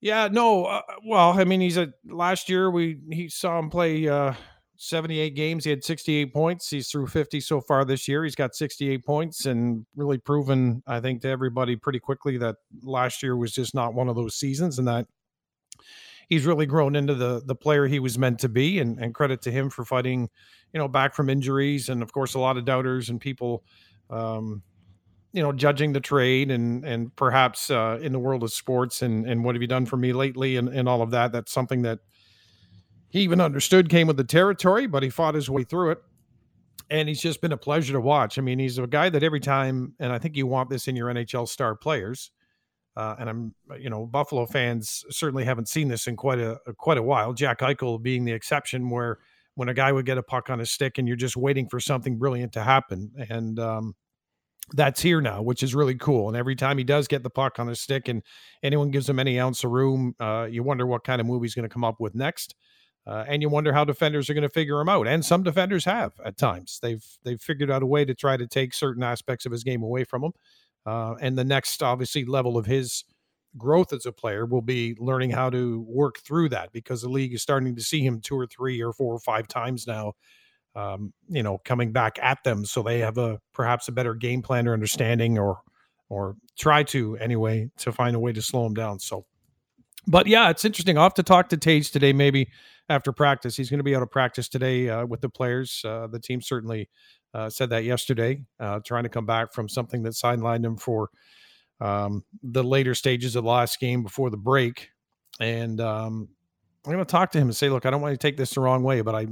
[0.00, 0.66] Yeah, no.
[0.66, 4.34] Uh, well, I mean, he's a last year we he saw him play uh
[4.78, 5.64] 78 games.
[5.64, 6.70] He had 68 points.
[6.70, 8.24] He's through 50 so far this year.
[8.24, 13.22] He's got 68 points and really proven, I think, to everybody pretty quickly that last
[13.22, 15.06] year was just not one of those seasons and that
[16.28, 19.42] he's really grown into the the player he was meant to be and, and credit
[19.42, 20.28] to him for fighting,
[20.72, 23.64] you know, back from injuries and of course a lot of doubters and people
[24.10, 24.62] um
[25.32, 29.26] you know judging the trade and and perhaps uh, in the world of sports and
[29.26, 31.82] and what have you done for me lately and and all of that that's something
[31.82, 31.98] that
[33.10, 35.98] he even understood came with the territory but he fought his way through it
[36.90, 39.40] and he's just been a pleasure to watch i mean he's a guy that every
[39.40, 42.30] time and i think you want this in your nhl star players
[42.96, 46.98] uh, and i'm you know buffalo fans certainly haven't seen this in quite a quite
[46.98, 49.18] a while jack eichel being the exception where
[49.54, 51.80] when a guy would get a puck on his stick and you're just waiting for
[51.80, 53.94] something brilliant to happen and um
[54.72, 56.28] that's here now, which is really cool.
[56.28, 58.22] And every time he does get the puck on his stick and
[58.62, 61.54] anyone gives him any ounce of room, uh, you wonder what kind of move he's
[61.54, 62.54] going to come up with next.
[63.06, 65.06] Uh, and you wonder how defenders are going to figure him out.
[65.06, 66.80] And some defenders have at times.
[66.82, 69.82] They've they've figured out a way to try to take certain aspects of his game
[69.82, 70.32] away from him.
[70.84, 73.04] Uh, and the next, obviously, level of his
[73.56, 77.32] growth as a player will be learning how to work through that because the league
[77.32, 80.12] is starting to see him two or three or four or five times now
[80.76, 84.42] um, you know, coming back at them, so they have a perhaps a better game
[84.42, 85.60] plan or understanding, or
[86.10, 88.98] or try to anyway to find a way to slow him down.
[88.98, 89.24] So,
[90.06, 90.98] but yeah, it's interesting.
[90.98, 92.50] I'll have to talk to Tage today, maybe
[92.88, 93.56] after practice.
[93.56, 95.82] He's going to be out of practice today uh, with the players.
[95.84, 96.88] Uh, the team certainly
[97.34, 101.10] uh, said that yesterday, uh, trying to come back from something that sidelined him for
[101.80, 104.90] um, the later stages of the last game before the break.
[105.40, 106.28] And um,
[106.84, 108.50] I'm going to talk to him and say, look, I don't want to take this
[108.54, 109.26] the wrong way, but I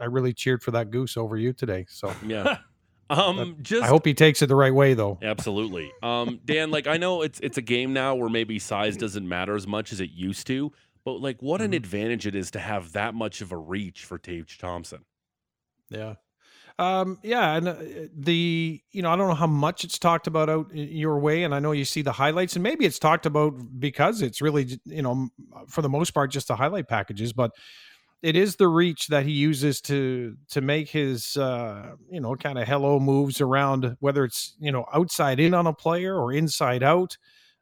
[0.00, 1.86] I really cheered for that goose over you today.
[1.88, 2.58] So Yeah.
[3.10, 5.18] Um, just I hope he takes it the right way, though.
[5.22, 5.92] Absolutely.
[6.02, 9.54] Um, Dan, like I know it's it's a game now where maybe size doesn't matter
[9.54, 10.72] as much as it used to,
[11.04, 14.18] but like what an advantage it is to have that much of a reach for
[14.18, 15.04] Tage Thompson.
[15.90, 16.14] Yeah.
[16.76, 17.76] Um, yeah, and uh,
[18.16, 21.54] the you know I don't know how much it's talked about out your way, and
[21.54, 25.02] I know you see the highlights, and maybe it's talked about because it's really you
[25.02, 25.28] know
[25.68, 27.52] for the most part just the highlight packages, but
[28.22, 32.58] it is the reach that he uses to to make his uh, you know kind
[32.58, 36.82] of hello moves around, whether it's you know outside in on a player or inside
[36.82, 37.16] out,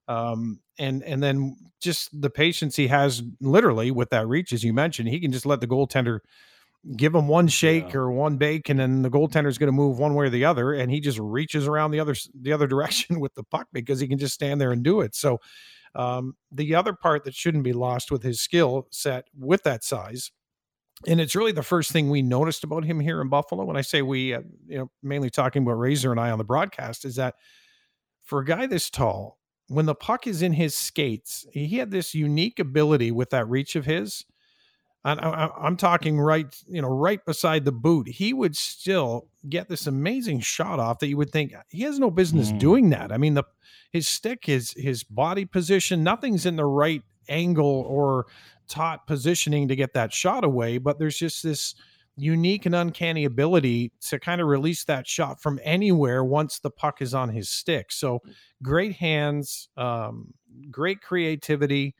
[0.09, 4.73] um, and and then just the patience he has literally with that reach, as you
[4.73, 6.21] mentioned, he can just let the goaltender
[6.97, 10.15] give him one shake or one bake, and then the goaltender's going to move one
[10.15, 13.35] way or the other, and he just reaches around the other the other direction with
[13.35, 15.15] the puck because he can just stand there and do it.
[15.15, 15.38] So
[15.95, 20.33] um, the other part that shouldn't be lost with his skill set with that size,
[21.07, 23.65] and it's really the first thing we noticed about him here in Buffalo.
[23.65, 26.45] When I say we, uh, you know, mainly talking about Razor and I on the
[26.45, 27.35] broadcast, is that
[28.25, 29.38] for a guy this tall,
[29.72, 33.74] when the puck is in his skates, he had this unique ability with that reach
[33.76, 34.24] of his.
[35.04, 38.06] And I, I- I'm talking right, you know, right beside the boot.
[38.08, 42.11] He would still get this amazing shot off that you would think he has no
[42.11, 42.58] business Mm.
[42.58, 43.11] doing that.
[43.11, 43.44] I mean, the
[43.90, 48.26] his stick, his his body position, nothing's in the right angle or
[48.68, 50.78] taut positioning to get that shot away.
[50.78, 51.74] But there's just this
[52.16, 57.01] unique and uncanny ability to kind of release that shot from anywhere once the puck
[57.01, 57.90] is on his stick.
[57.90, 58.20] So
[58.62, 60.35] great hands, um,
[60.70, 61.94] great creativity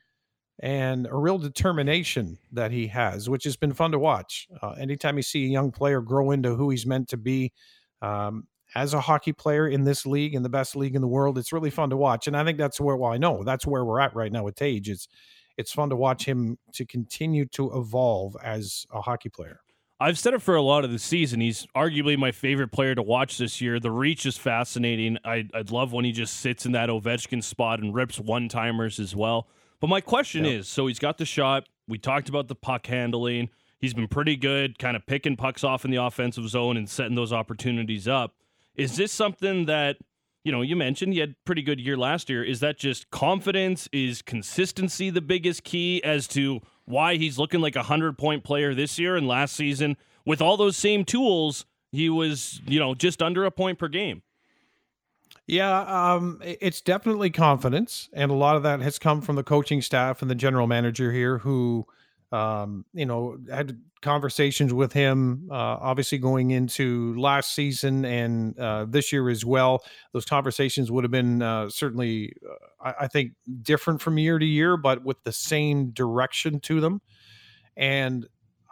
[0.59, 4.47] and a real determination that he has, which has been fun to watch.
[4.61, 7.51] Uh, anytime you see a young player grow into who he's meant to be
[8.01, 11.37] um, as a hockey player in this league, in the best league in the world,
[11.37, 12.27] it's really fun to watch.
[12.27, 14.55] And I think that's where, well, I know that's where we're at right now with
[14.55, 14.89] Tage.
[14.89, 15.07] It's
[15.57, 19.59] it's fun to watch him to continue to evolve as a hockey player.
[20.03, 21.39] I've said it for a lot of the season.
[21.39, 23.79] He's arguably my favorite player to watch this year.
[23.79, 25.17] The reach is fascinating.
[25.23, 28.99] I, I'd love when he just sits in that Ovechkin spot and rips one timers
[28.99, 29.47] as well.
[29.79, 30.59] But my question Yep.
[30.59, 31.69] is so he's got the shot.
[31.87, 33.49] We talked about the puck handling.
[33.79, 37.15] He's been pretty good, kind of picking pucks off in the offensive zone and setting
[37.15, 38.35] those opportunities up.
[38.75, 39.99] Is this something that,
[40.43, 42.43] you know, you mentioned he had pretty good year last year.
[42.43, 43.87] Is that just confidence?
[43.93, 48.73] Is consistency the biggest key as to why he's looking like a hundred point player
[48.73, 53.21] this year and last season with all those same tools, he was you know just
[53.21, 54.21] under a point per game.
[55.45, 59.81] Yeah, um, it's definitely confidence, and a lot of that has come from the coaching
[59.81, 61.85] staff and the general manager here, who,
[62.33, 65.47] um, you know, had conversations with him.
[65.51, 71.03] Uh, obviously, going into last season and uh, this year as well, those conversations would
[71.03, 75.23] have been uh, certainly, uh, I, I think, different from year to year, but with
[75.23, 77.01] the same direction to them.
[77.77, 78.27] And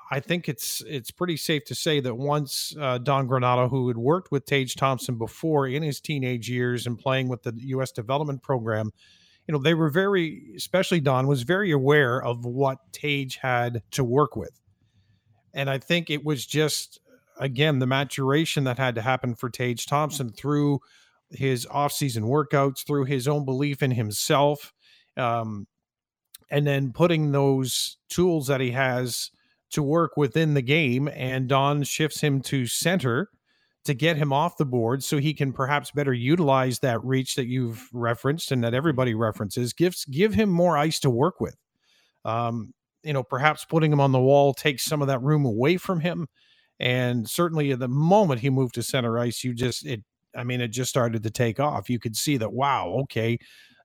[0.10, 3.97] I think it's it's pretty safe to say that once uh, Don Granato, who had
[3.97, 7.91] worked with Tage Thompson before in his teenage years and playing with the U.S.
[7.91, 8.91] development program,
[9.47, 14.04] you know they were very, especially Don, was very aware of what Tage had to
[14.04, 14.62] work with,
[15.54, 16.99] and I think it was just
[17.39, 20.80] again the maturation that had to happen for Tage Thompson through
[21.32, 24.73] his off-season workouts, through his own belief in himself,
[25.17, 25.65] um,
[26.49, 29.32] and then putting those tools that he has
[29.71, 33.30] to work within the game, and Don shifts him to center
[33.86, 37.48] to get him off the board so he can perhaps better utilize that reach that
[37.48, 39.74] you've referenced and that everybody references.
[39.74, 41.56] Gives give him more ice to work with.
[42.24, 45.78] Um, you know, perhaps putting him on the wall takes some of that room away
[45.78, 46.28] from him.
[46.80, 50.04] And certainly at the moment he moved to center ice, you just it
[50.36, 51.89] I mean, it just started to take off.
[51.89, 53.38] You could see that, wow, okay,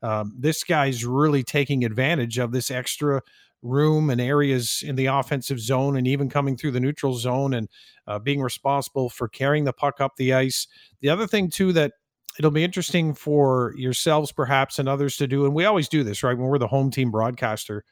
[0.02, 3.20] um, this guy's really taking advantage of this extra
[3.62, 7.68] room and areas in the offensive zone and even coming through the neutral zone and
[8.06, 10.66] uh, being responsible for carrying the puck up the ice.
[11.00, 11.92] The other thing, too, that
[12.38, 16.22] it'll be interesting for yourselves perhaps and others to do, and we always do this,
[16.22, 16.36] right?
[16.36, 17.84] When we're the home team broadcaster,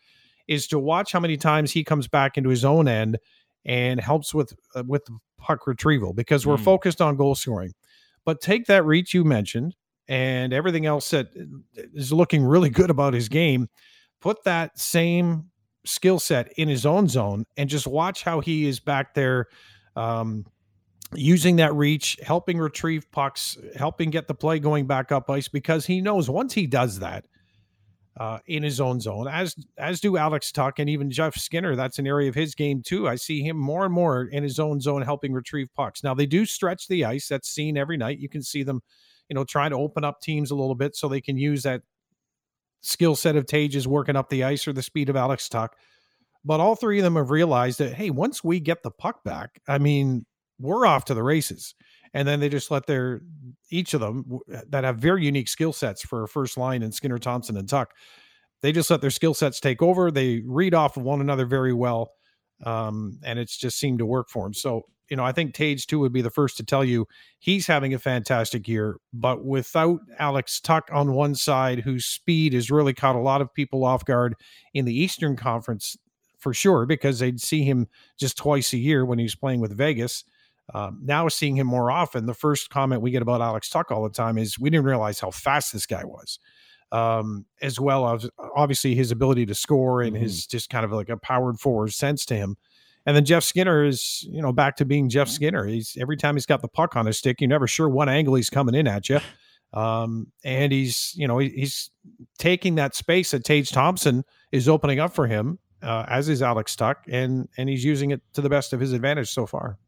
[0.46, 3.18] is to watch how many times he comes back into his own end
[3.64, 5.02] and helps with uh, with
[5.38, 6.64] puck retrieval because we're mm.
[6.64, 7.72] focused on goal scoring.
[8.24, 9.74] But take that reach you mentioned
[10.08, 13.68] and everything else that uh, looking really good about his game.
[14.20, 15.50] Put that same
[15.84, 19.48] skill set in his own zone and just watch how he is back there
[19.96, 20.44] um,
[21.14, 25.86] using that reach, helping retrieve pucks, helping get the play going back up ice because
[25.86, 27.26] he knows once he does that
[28.16, 31.74] uh, in his own zone, as as do Alex Tuch and even Jeff Skinner.
[31.74, 33.08] That's an area of his game too.
[33.08, 36.04] I see him more and more in his own zone helping retrieve pucks.
[36.04, 37.28] Now they do stretch the ice.
[37.28, 38.20] That's seen every night.
[38.20, 38.82] You can see them,
[39.28, 41.82] you know, trying to open up teams a little bit so they can use that
[42.84, 45.72] skill set of Tages working up the ice or the speed of Alex Tuch.
[46.44, 49.60] But all three of them have realized that, hey, once we get the puck back,
[49.66, 50.26] I mean,
[50.58, 51.74] we're off to the races.
[52.12, 53.22] And then they just let their
[53.70, 57.56] each of them that have very unique skill sets for first line and Skinner, Thompson,
[57.56, 57.88] and Tuch.
[58.62, 60.10] They just let their skill sets take over.
[60.10, 62.12] They read off of one another very well.
[62.64, 64.54] Um, and it's just seemed to work for them.
[64.54, 67.06] So you know, I think Tage too would be the first to tell you
[67.38, 72.70] he's having a fantastic year, but without Alex Tuch on one side, whose speed has
[72.70, 74.34] really caught a lot of people off guard
[74.72, 75.96] in the Eastern Conference
[76.38, 77.86] for sure, because they'd see him
[78.18, 80.24] just twice a year when he's playing with Vegas.
[80.72, 84.02] Um, now seeing him more often, the first comment we get about Alex Tuch all
[84.02, 86.38] the time is we didn't realize how fast this guy was.
[86.92, 90.22] Um, as well as obviously his ability to score and mm-hmm.
[90.22, 92.56] his just kind of like a powered forward sense to him.
[93.06, 95.66] And then Jeff Skinner is, you know, back to being Jeff Skinner.
[95.66, 98.34] He's every time he's got the puck on his stick, you're never sure what angle
[98.34, 99.20] he's coming in at you.
[99.74, 101.90] Um, and he's, you know, he, he's
[102.38, 106.76] taking that space that Tage Thompson is opening up for him, uh, as is Alex
[106.76, 109.78] Tuch, and and he's using it to the best of his advantage so far.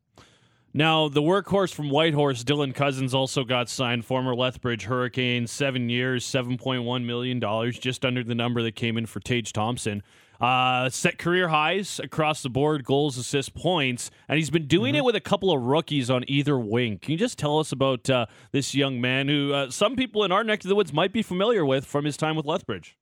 [0.77, 4.05] Now, the workhorse from Whitehorse, Dylan Cozens, also got signed.
[4.05, 9.19] Former Lethbridge Hurricane, seven years, $7.1 million, just under the number that came in for
[9.21, 10.03] Tage Thompson.
[10.41, 14.99] Uh, set career highs across the board, goals, assists, points, and he's been doing mm-hmm.
[14.99, 16.99] it with a couple of rookies on either wing.
[16.99, 20.33] Can you just tell us about uh, this young man who uh, some people in
[20.33, 22.97] our neck of the woods might be familiar with from his time with Lethbridge?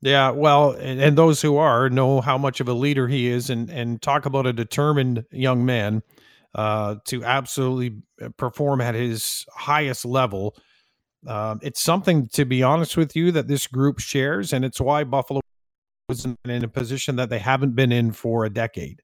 [0.00, 3.50] Yeah, well, and, and those who are know how much of a leader he is,
[3.50, 6.02] and and talk about a determined young man
[6.54, 10.54] uh, to absolutely uh, perform at his highest level.
[11.26, 15.02] Um, it's something, to be honest with you, that this group shares, and it's why
[15.02, 15.40] Buffalo
[16.08, 19.02] was in a position that they haven't been in for a decade.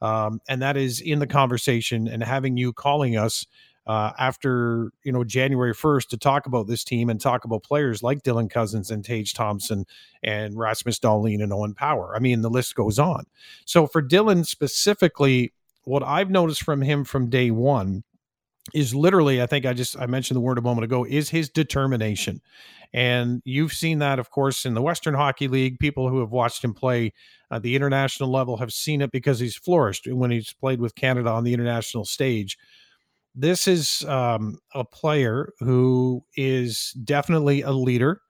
[0.00, 3.46] Um, and that is in the conversation and having you calling us
[3.86, 8.02] uh, after you know January 1st to talk about this team and talk about players
[8.02, 9.86] like Dylan Cozens and Tage Thompson
[10.22, 12.14] and Rasmus Dahlin and Owen Power.
[12.14, 13.24] I mean, the list goes on.
[13.64, 15.52] So for Dylan specifically,
[15.84, 18.04] what I've noticed from him from day one
[18.74, 21.48] is literally, I think I just I mentioned the word a moment ago, is his
[21.48, 22.40] determination.
[22.92, 25.78] And you've seen that, of course, in the Western Hockey League.
[25.78, 27.12] People who have watched him play
[27.50, 31.30] at the international level have seen it because he's flourished when he's played with Canada
[31.30, 32.56] on the international stage.
[33.34, 38.20] This is um, a player who is definitely a leader.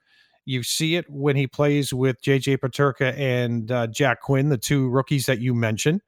[0.44, 4.88] You see it when he plays with JJ Peterka and uh, Jack Quinn, the two
[4.88, 6.00] rookies that you mentioned.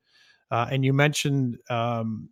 [0.50, 2.30] Uh, and you mentioned, um,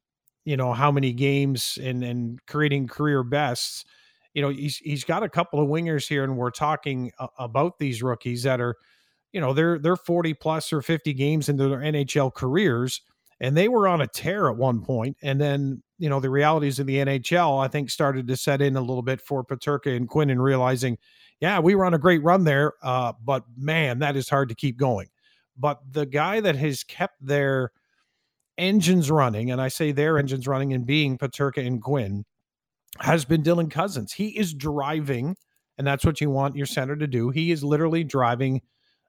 [0.49, 3.85] you know, how many games and and creating career bests.
[4.33, 8.03] You know, he's he's got a couple of wingers here, and we're talking about these
[8.03, 8.75] rookies that are,
[9.31, 13.03] you know, they're they're forty plus or fifty games into their NHL careers,
[13.41, 16.79] and they were on a tear at one point, and then you know the realities
[16.79, 20.09] of the NHL I think started to set in a little bit for Peterka and
[20.09, 20.97] Quinn, and realizing,
[21.41, 24.55] yeah, we were on a great run there, uh, but man, that is hard to
[24.55, 25.09] keep going.
[25.59, 27.73] But the guy that has kept their
[28.59, 32.25] engines running, and I say their engines running and being Peterka and Quinn,
[33.01, 34.13] has been Dylan Cozens.
[34.13, 35.37] He is driving,
[35.77, 37.31] and that's what you want your center to do.
[37.31, 38.63] He is literally driving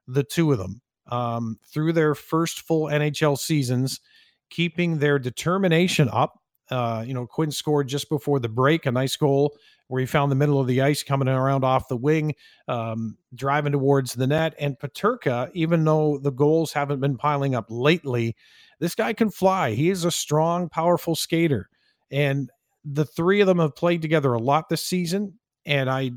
[0.06, 0.80] the two of them
[1.10, 4.00] um, through their first full NHL seasons,
[4.48, 6.38] keeping their determination up.
[6.70, 9.56] Uh, you know, Quinn scored just before the break a nice goal
[9.90, 12.32] where he found the middle of the ice coming around off the wing,
[12.68, 14.54] um, driving towards the net.
[14.60, 18.36] And Peterka, even though the goals haven't been piling up lately,
[18.78, 19.72] this guy can fly.
[19.72, 21.68] He is a strong, powerful skater.
[22.08, 22.50] And
[22.84, 25.40] the three of them have played together a lot this season.
[25.66, 26.12] And I,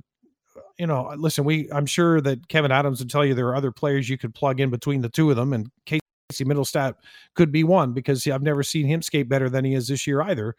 [0.77, 3.71] you know, listen, we, I'm sure that Kevin Adams would tell you there are other
[3.71, 5.51] players you could plug in between the two of them.
[5.51, 6.93] And Casey Mittelstadt
[7.33, 10.21] could be one because I've never seen him skate better than he is this year
[10.21, 10.55] either.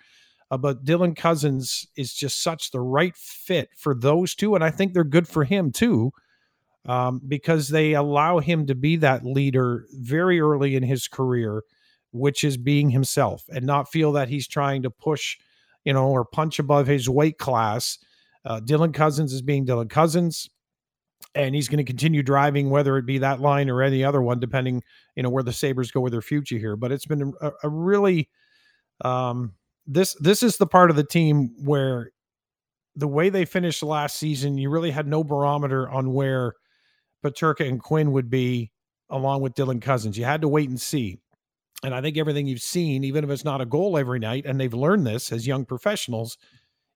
[0.50, 4.54] Uh, but Dylan Cozens is just such the right fit for those two.
[4.54, 6.12] And I think they're good for him too
[6.86, 11.62] um, because they allow him to be that leader very early in his career
[12.14, 15.36] which is being himself and not feel that he's trying to push,
[15.84, 17.98] you know, or punch above his weight class.
[18.44, 20.48] Uh, Dylan Cozens is being Dylan Cozens,
[21.34, 24.38] and he's going to continue driving, whether it be that line or any other one,
[24.38, 24.80] depending,
[25.16, 26.76] you know, where the Sabres go with their future here.
[26.76, 28.28] But it's been a, a really,
[29.04, 29.54] um,
[29.86, 32.10] this this is the part of the team where
[32.96, 36.54] the way they finished last season, you really had no barometer on where
[37.24, 38.70] Peterka and Quinn would be
[39.10, 40.16] along with Dylan Cozens.
[40.16, 41.18] You had to wait and see.
[41.82, 44.58] And I think everything you've seen, even if it's not a goal every night, and
[44.58, 46.38] they've learned this as young professionals,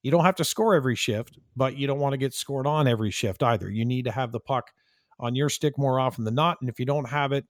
[0.03, 2.87] you don't have to score every shift, but you don't want to get scored on
[2.87, 3.69] every shift either.
[3.69, 4.71] You need to have the puck
[5.19, 6.59] on your stick more often than not.
[6.61, 7.45] And if you don't have it,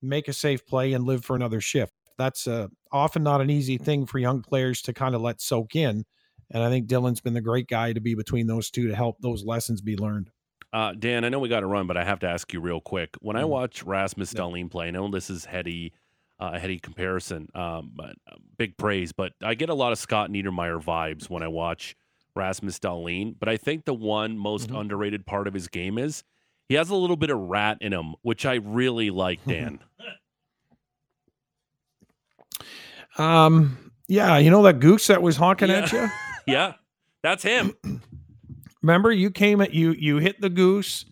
[0.00, 1.92] make a safe play and live for another shift.
[2.18, 5.76] That's uh, often not an easy thing for young players to kind of let soak
[5.76, 6.04] in.
[6.50, 9.16] And I think Dylan's been the great guy to be between those two to help
[9.20, 10.30] those lessons be learned.
[10.72, 12.80] Uh, Dan, I know we got to run, but I have to ask you real
[12.80, 13.10] quick.
[13.20, 15.92] When I watch Rasmus Dahlin play, I know this is heady
[16.40, 17.48] uh, a heady comparison.
[17.54, 19.12] Um, but uh, big praise.
[19.12, 21.96] But I get a lot of Scott Niedermayer vibes when I watch
[22.34, 23.34] Rasmus Dahlin.
[23.38, 24.76] But I think the one most mm-hmm.
[24.76, 26.24] underrated part of his game is
[26.68, 29.80] he has a little bit of rat in him, which I really like, Dan.
[33.18, 35.76] Um, yeah, you know that goose that was honking yeah.
[35.76, 36.08] at you.
[36.46, 36.72] yeah,
[37.22, 37.74] that's him.
[38.82, 39.92] Remember, you came at you.
[39.92, 41.04] You hit the goose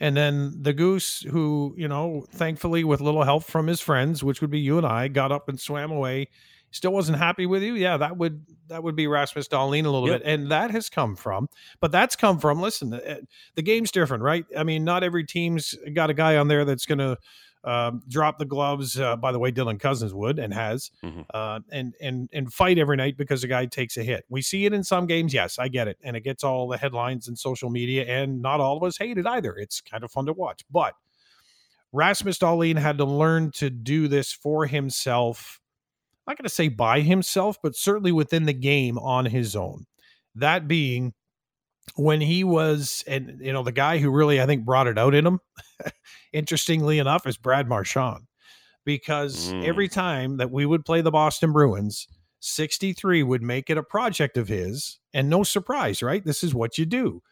[0.00, 4.40] and then the goose, who, you know, thankfully with little help from his friends, which
[4.40, 6.28] would be you and I, got up and swam away.
[6.72, 7.74] Still wasn't happy with you.
[7.74, 10.22] Yeah, that would that would be Rasmus Dahlin a little yep.
[10.22, 11.48] bit, and that has come from.
[11.80, 12.60] But that's come from.
[12.60, 14.44] Listen, the, the game's different, right?
[14.58, 17.16] I mean, not every team's got a guy on there that's going to
[17.64, 18.98] um, drop the gloves.
[18.98, 21.22] Uh, by the way, Dylan Cozens would and has, mm-hmm.
[21.32, 24.24] uh, and and and fight every night because a guy takes a hit.
[24.28, 25.32] We see it in some games.
[25.32, 28.60] Yes, I get it, and it gets all the headlines and social media, and not
[28.60, 29.56] all of us hate it either.
[29.56, 30.94] It's kind of fun to watch, but
[31.92, 35.60] Rasmus Dahlin had to learn to do this for himself.
[36.26, 39.86] I'm not going to say by himself, but certainly within the game on his own.
[40.34, 41.14] That being
[41.96, 45.14] when he was, and you know, the guy who really I think brought it out
[45.14, 45.40] in him,
[46.32, 48.26] interestingly enough, is Brad Marchand,
[48.84, 49.64] because mm.
[49.64, 52.06] every time that we would play the Boston Bruins,
[52.40, 56.24] 63 would make it a project of his, and no surprise, right?
[56.24, 57.22] This is what you do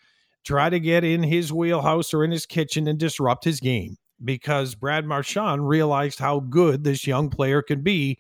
[0.45, 4.75] try to get in his wheelhouse or in his kitchen and disrupt his game because
[4.75, 8.19] Brad Marchand realized how good this young player could be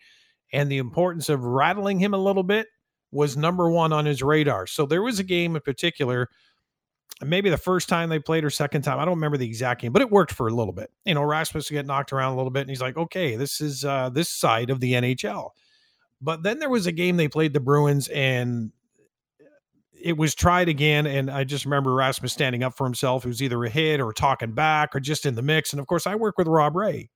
[0.52, 2.66] and the importance of rattling him a little bit
[3.12, 4.66] was number one on his radar.
[4.66, 6.28] So there was a game in particular,
[7.22, 8.98] maybe the first time they played or second time.
[8.98, 10.90] I don't remember the exact game, but it worked for a little bit.
[11.04, 13.60] You know, Rasmus would get knocked around a little bit, and he's like, okay, this
[13.60, 15.50] is uh, this side of the NHL.
[16.20, 18.72] But then there was a game they played the Bruins, and
[20.00, 21.06] it was tried again.
[21.06, 23.26] And I just remember Rasmus standing up for himself.
[23.26, 25.72] Was either a hit or talking back or just in the mix.
[25.72, 27.10] And of course, I work with Rob Ray.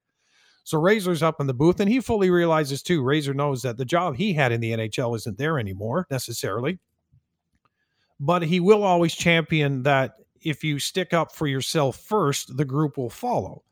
[0.67, 3.01] So Razor's up in the booth, and he fully realizes too.
[3.01, 6.81] Razor knows that the job he had in the NHL isn't there anymore necessarily,
[8.19, 12.97] but he will always champion that if you stick up for yourself first, the group
[12.97, 13.63] will follow.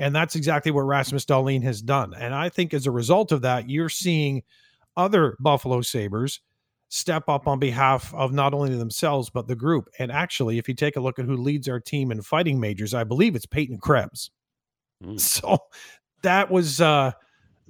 [0.00, 2.14] And that's exactly what Rasmus Dahlin has done.
[2.14, 4.42] And I think as a result of that, you're seeing
[4.96, 6.40] other Buffalo Sabres
[6.88, 9.88] step up on behalf of not only themselves but the group.
[10.00, 12.92] And actually, if you take a look at who leads our team in fighting majors,
[12.92, 14.32] I believe it's Peyton Krebs.
[15.04, 15.20] Mm.
[15.20, 15.58] So
[16.22, 17.12] that was uh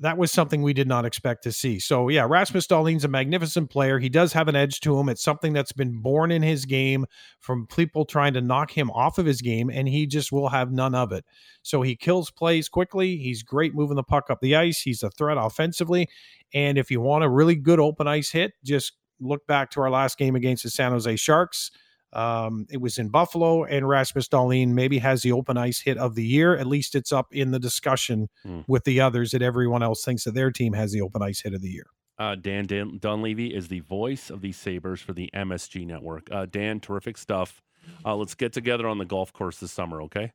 [0.01, 1.79] that was something we did not expect to see.
[1.79, 3.99] So yeah, Rasmus Dahlin's a magnificent player.
[3.99, 5.11] He does have an edge to him.
[5.11, 7.05] It's something that's been born in his game
[7.39, 10.73] from people trying to knock him off of his game, and he just will have
[10.73, 11.27] none of it.
[11.63, 13.19] So he kills plays quickly.
[13.19, 14.81] He's great moving the puck up the ice.
[14.81, 16.09] He's a threat offensively.
[16.55, 19.91] And if you want a really good open ice hit, just look back to our
[19.91, 21.71] last game against the San Jose Sharks.
[22.13, 26.15] Um, it was in Buffalo, and Rasmus Dahlin maybe has the open ice hit of
[26.17, 26.57] the year.
[26.57, 28.61] At least it's up in the discussion Hmm.
[28.67, 31.55] with the others that everyone else thinks that their team has the open ice hit
[31.55, 31.87] of the year.
[32.19, 36.29] Uh, Dan, Dan Dunleavy is the voice of the Sabres for the MSG network.
[36.31, 37.63] Uh, Dan, terrific stuff.
[38.05, 40.33] Uh, let's get together on the golf course this summer, okay?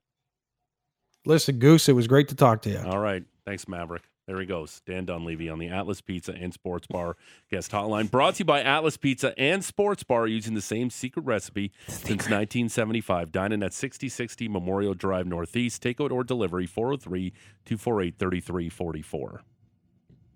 [1.27, 2.79] Listen, Goose, it was great to talk to you.
[2.79, 3.23] All right.
[3.45, 4.01] Thanks, Maverick.
[4.27, 4.81] There he goes.
[4.87, 7.15] Dan Dunleavy on the Atlas Pizza and Sports Bar
[7.51, 8.09] guest hotline.
[8.09, 12.23] Brought to you by Atlas Pizza and Sports Bar using the same secret recipe since
[12.29, 13.31] 1975.
[13.31, 15.83] Dining at 6060 Memorial Drive Northeast.
[15.83, 17.31] Takeout or delivery 403
[17.65, 19.43] 248 3344.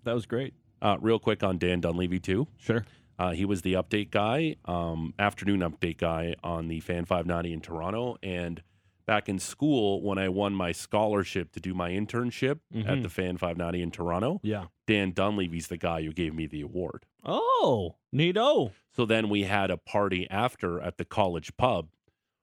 [0.04, 0.54] That was great.
[0.80, 2.46] Uh, real quick on Dan Dunleavy, too.
[2.58, 2.84] Sure.
[3.18, 7.60] Uh, he was the update guy, um, afternoon update guy on the Fan 590 in
[7.60, 8.16] Toronto.
[8.22, 8.62] And
[9.06, 13.02] back in school, when I won my scholarship to do my internship at Mhm.
[13.02, 14.66] the Fan 590 in Toronto, Yeah.
[14.86, 17.06] Dan Dunleavy's the guy who gave me the award.
[17.24, 18.72] Oh, neato.
[18.92, 21.88] So then we had a party after at the college pub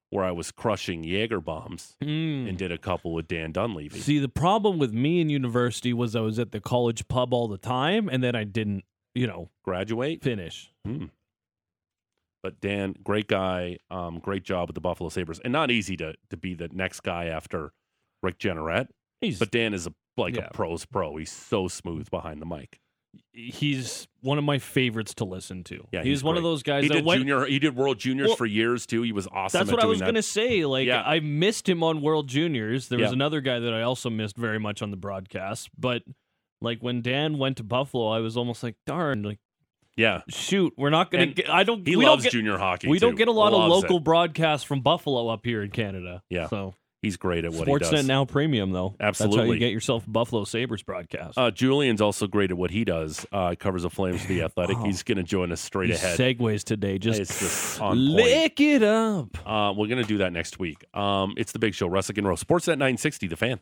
[0.10, 2.48] where I was crushing Jaeger bombs Mm.
[2.48, 4.00] and did a couple with Dan Dunleavy.
[4.00, 7.48] See, the problem with me in university was I was at the college pub all
[7.50, 10.24] the time, and then I didn't, you know, Graduate.
[10.24, 10.72] finish.
[10.86, 11.06] Hmm.
[12.44, 16.14] But Dan, great guy, um, great job with the Buffalo Sabres, and not easy to
[16.30, 17.72] to be the next guy after
[18.24, 18.88] Rick Jeanneret.
[19.22, 20.48] He's But Dan is a like Yeah.
[20.50, 21.16] a pro's pro.
[21.18, 22.80] He's so smooth behind the mic.
[23.34, 25.88] he's one of my favorites to listen to.
[25.92, 27.46] Yeah, he's, he's one of those guys He that did went- junior.
[27.46, 29.02] He did World Juniors Well, for years too.
[29.02, 29.60] He was awesome.
[29.60, 30.06] That's at what I was that.
[30.06, 30.66] gonna say.
[30.66, 31.02] Like Yeah.
[31.04, 32.90] I missed him on World Juniors.
[32.90, 33.14] There was Yeah.
[33.14, 35.70] another guy that I also missed very much on the broadcast.
[35.78, 36.04] But
[36.62, 39.40] like when Dan went to Buffalo, I was almost like, darn, like
[39.98, 41.50] Yeah, shoot, we're not gonna get.
[41.50, 41.86] I don't.
[41.86, 42.88] he we loves don't get, junior hockey.
[42.88, 43.88] We don't get a lot of Loves it.
[43.88, 46.22] local broadcasts from Buffalo up here in Canada.
[46.30, 46.48] Yeah.
[46.48, 47.92] So He's great at what he does.
[47.92, 48.96] Sportsnet now premium though.
[49.00, 49.56] That's how Absolutely.
[49.56, 51.38] you get yourself a Buffalo Sabres broadcast.
[51.38, 53.24] Uh, Julian's also great at what he does.
[53.32, 54.78] Uh, covers the Flames for the Athletic.
[54.80, 56.18] He's going to join us straight ahead.
[56.18, 59.38] segues today, just, It's just on lick it up.
[59.48, 60.84] Uh, we're going to do that next week.
[60.96, 62.28] Um, it's the big show, Russick and.
[62.28, 63.60] Sportsnet 960, the fan.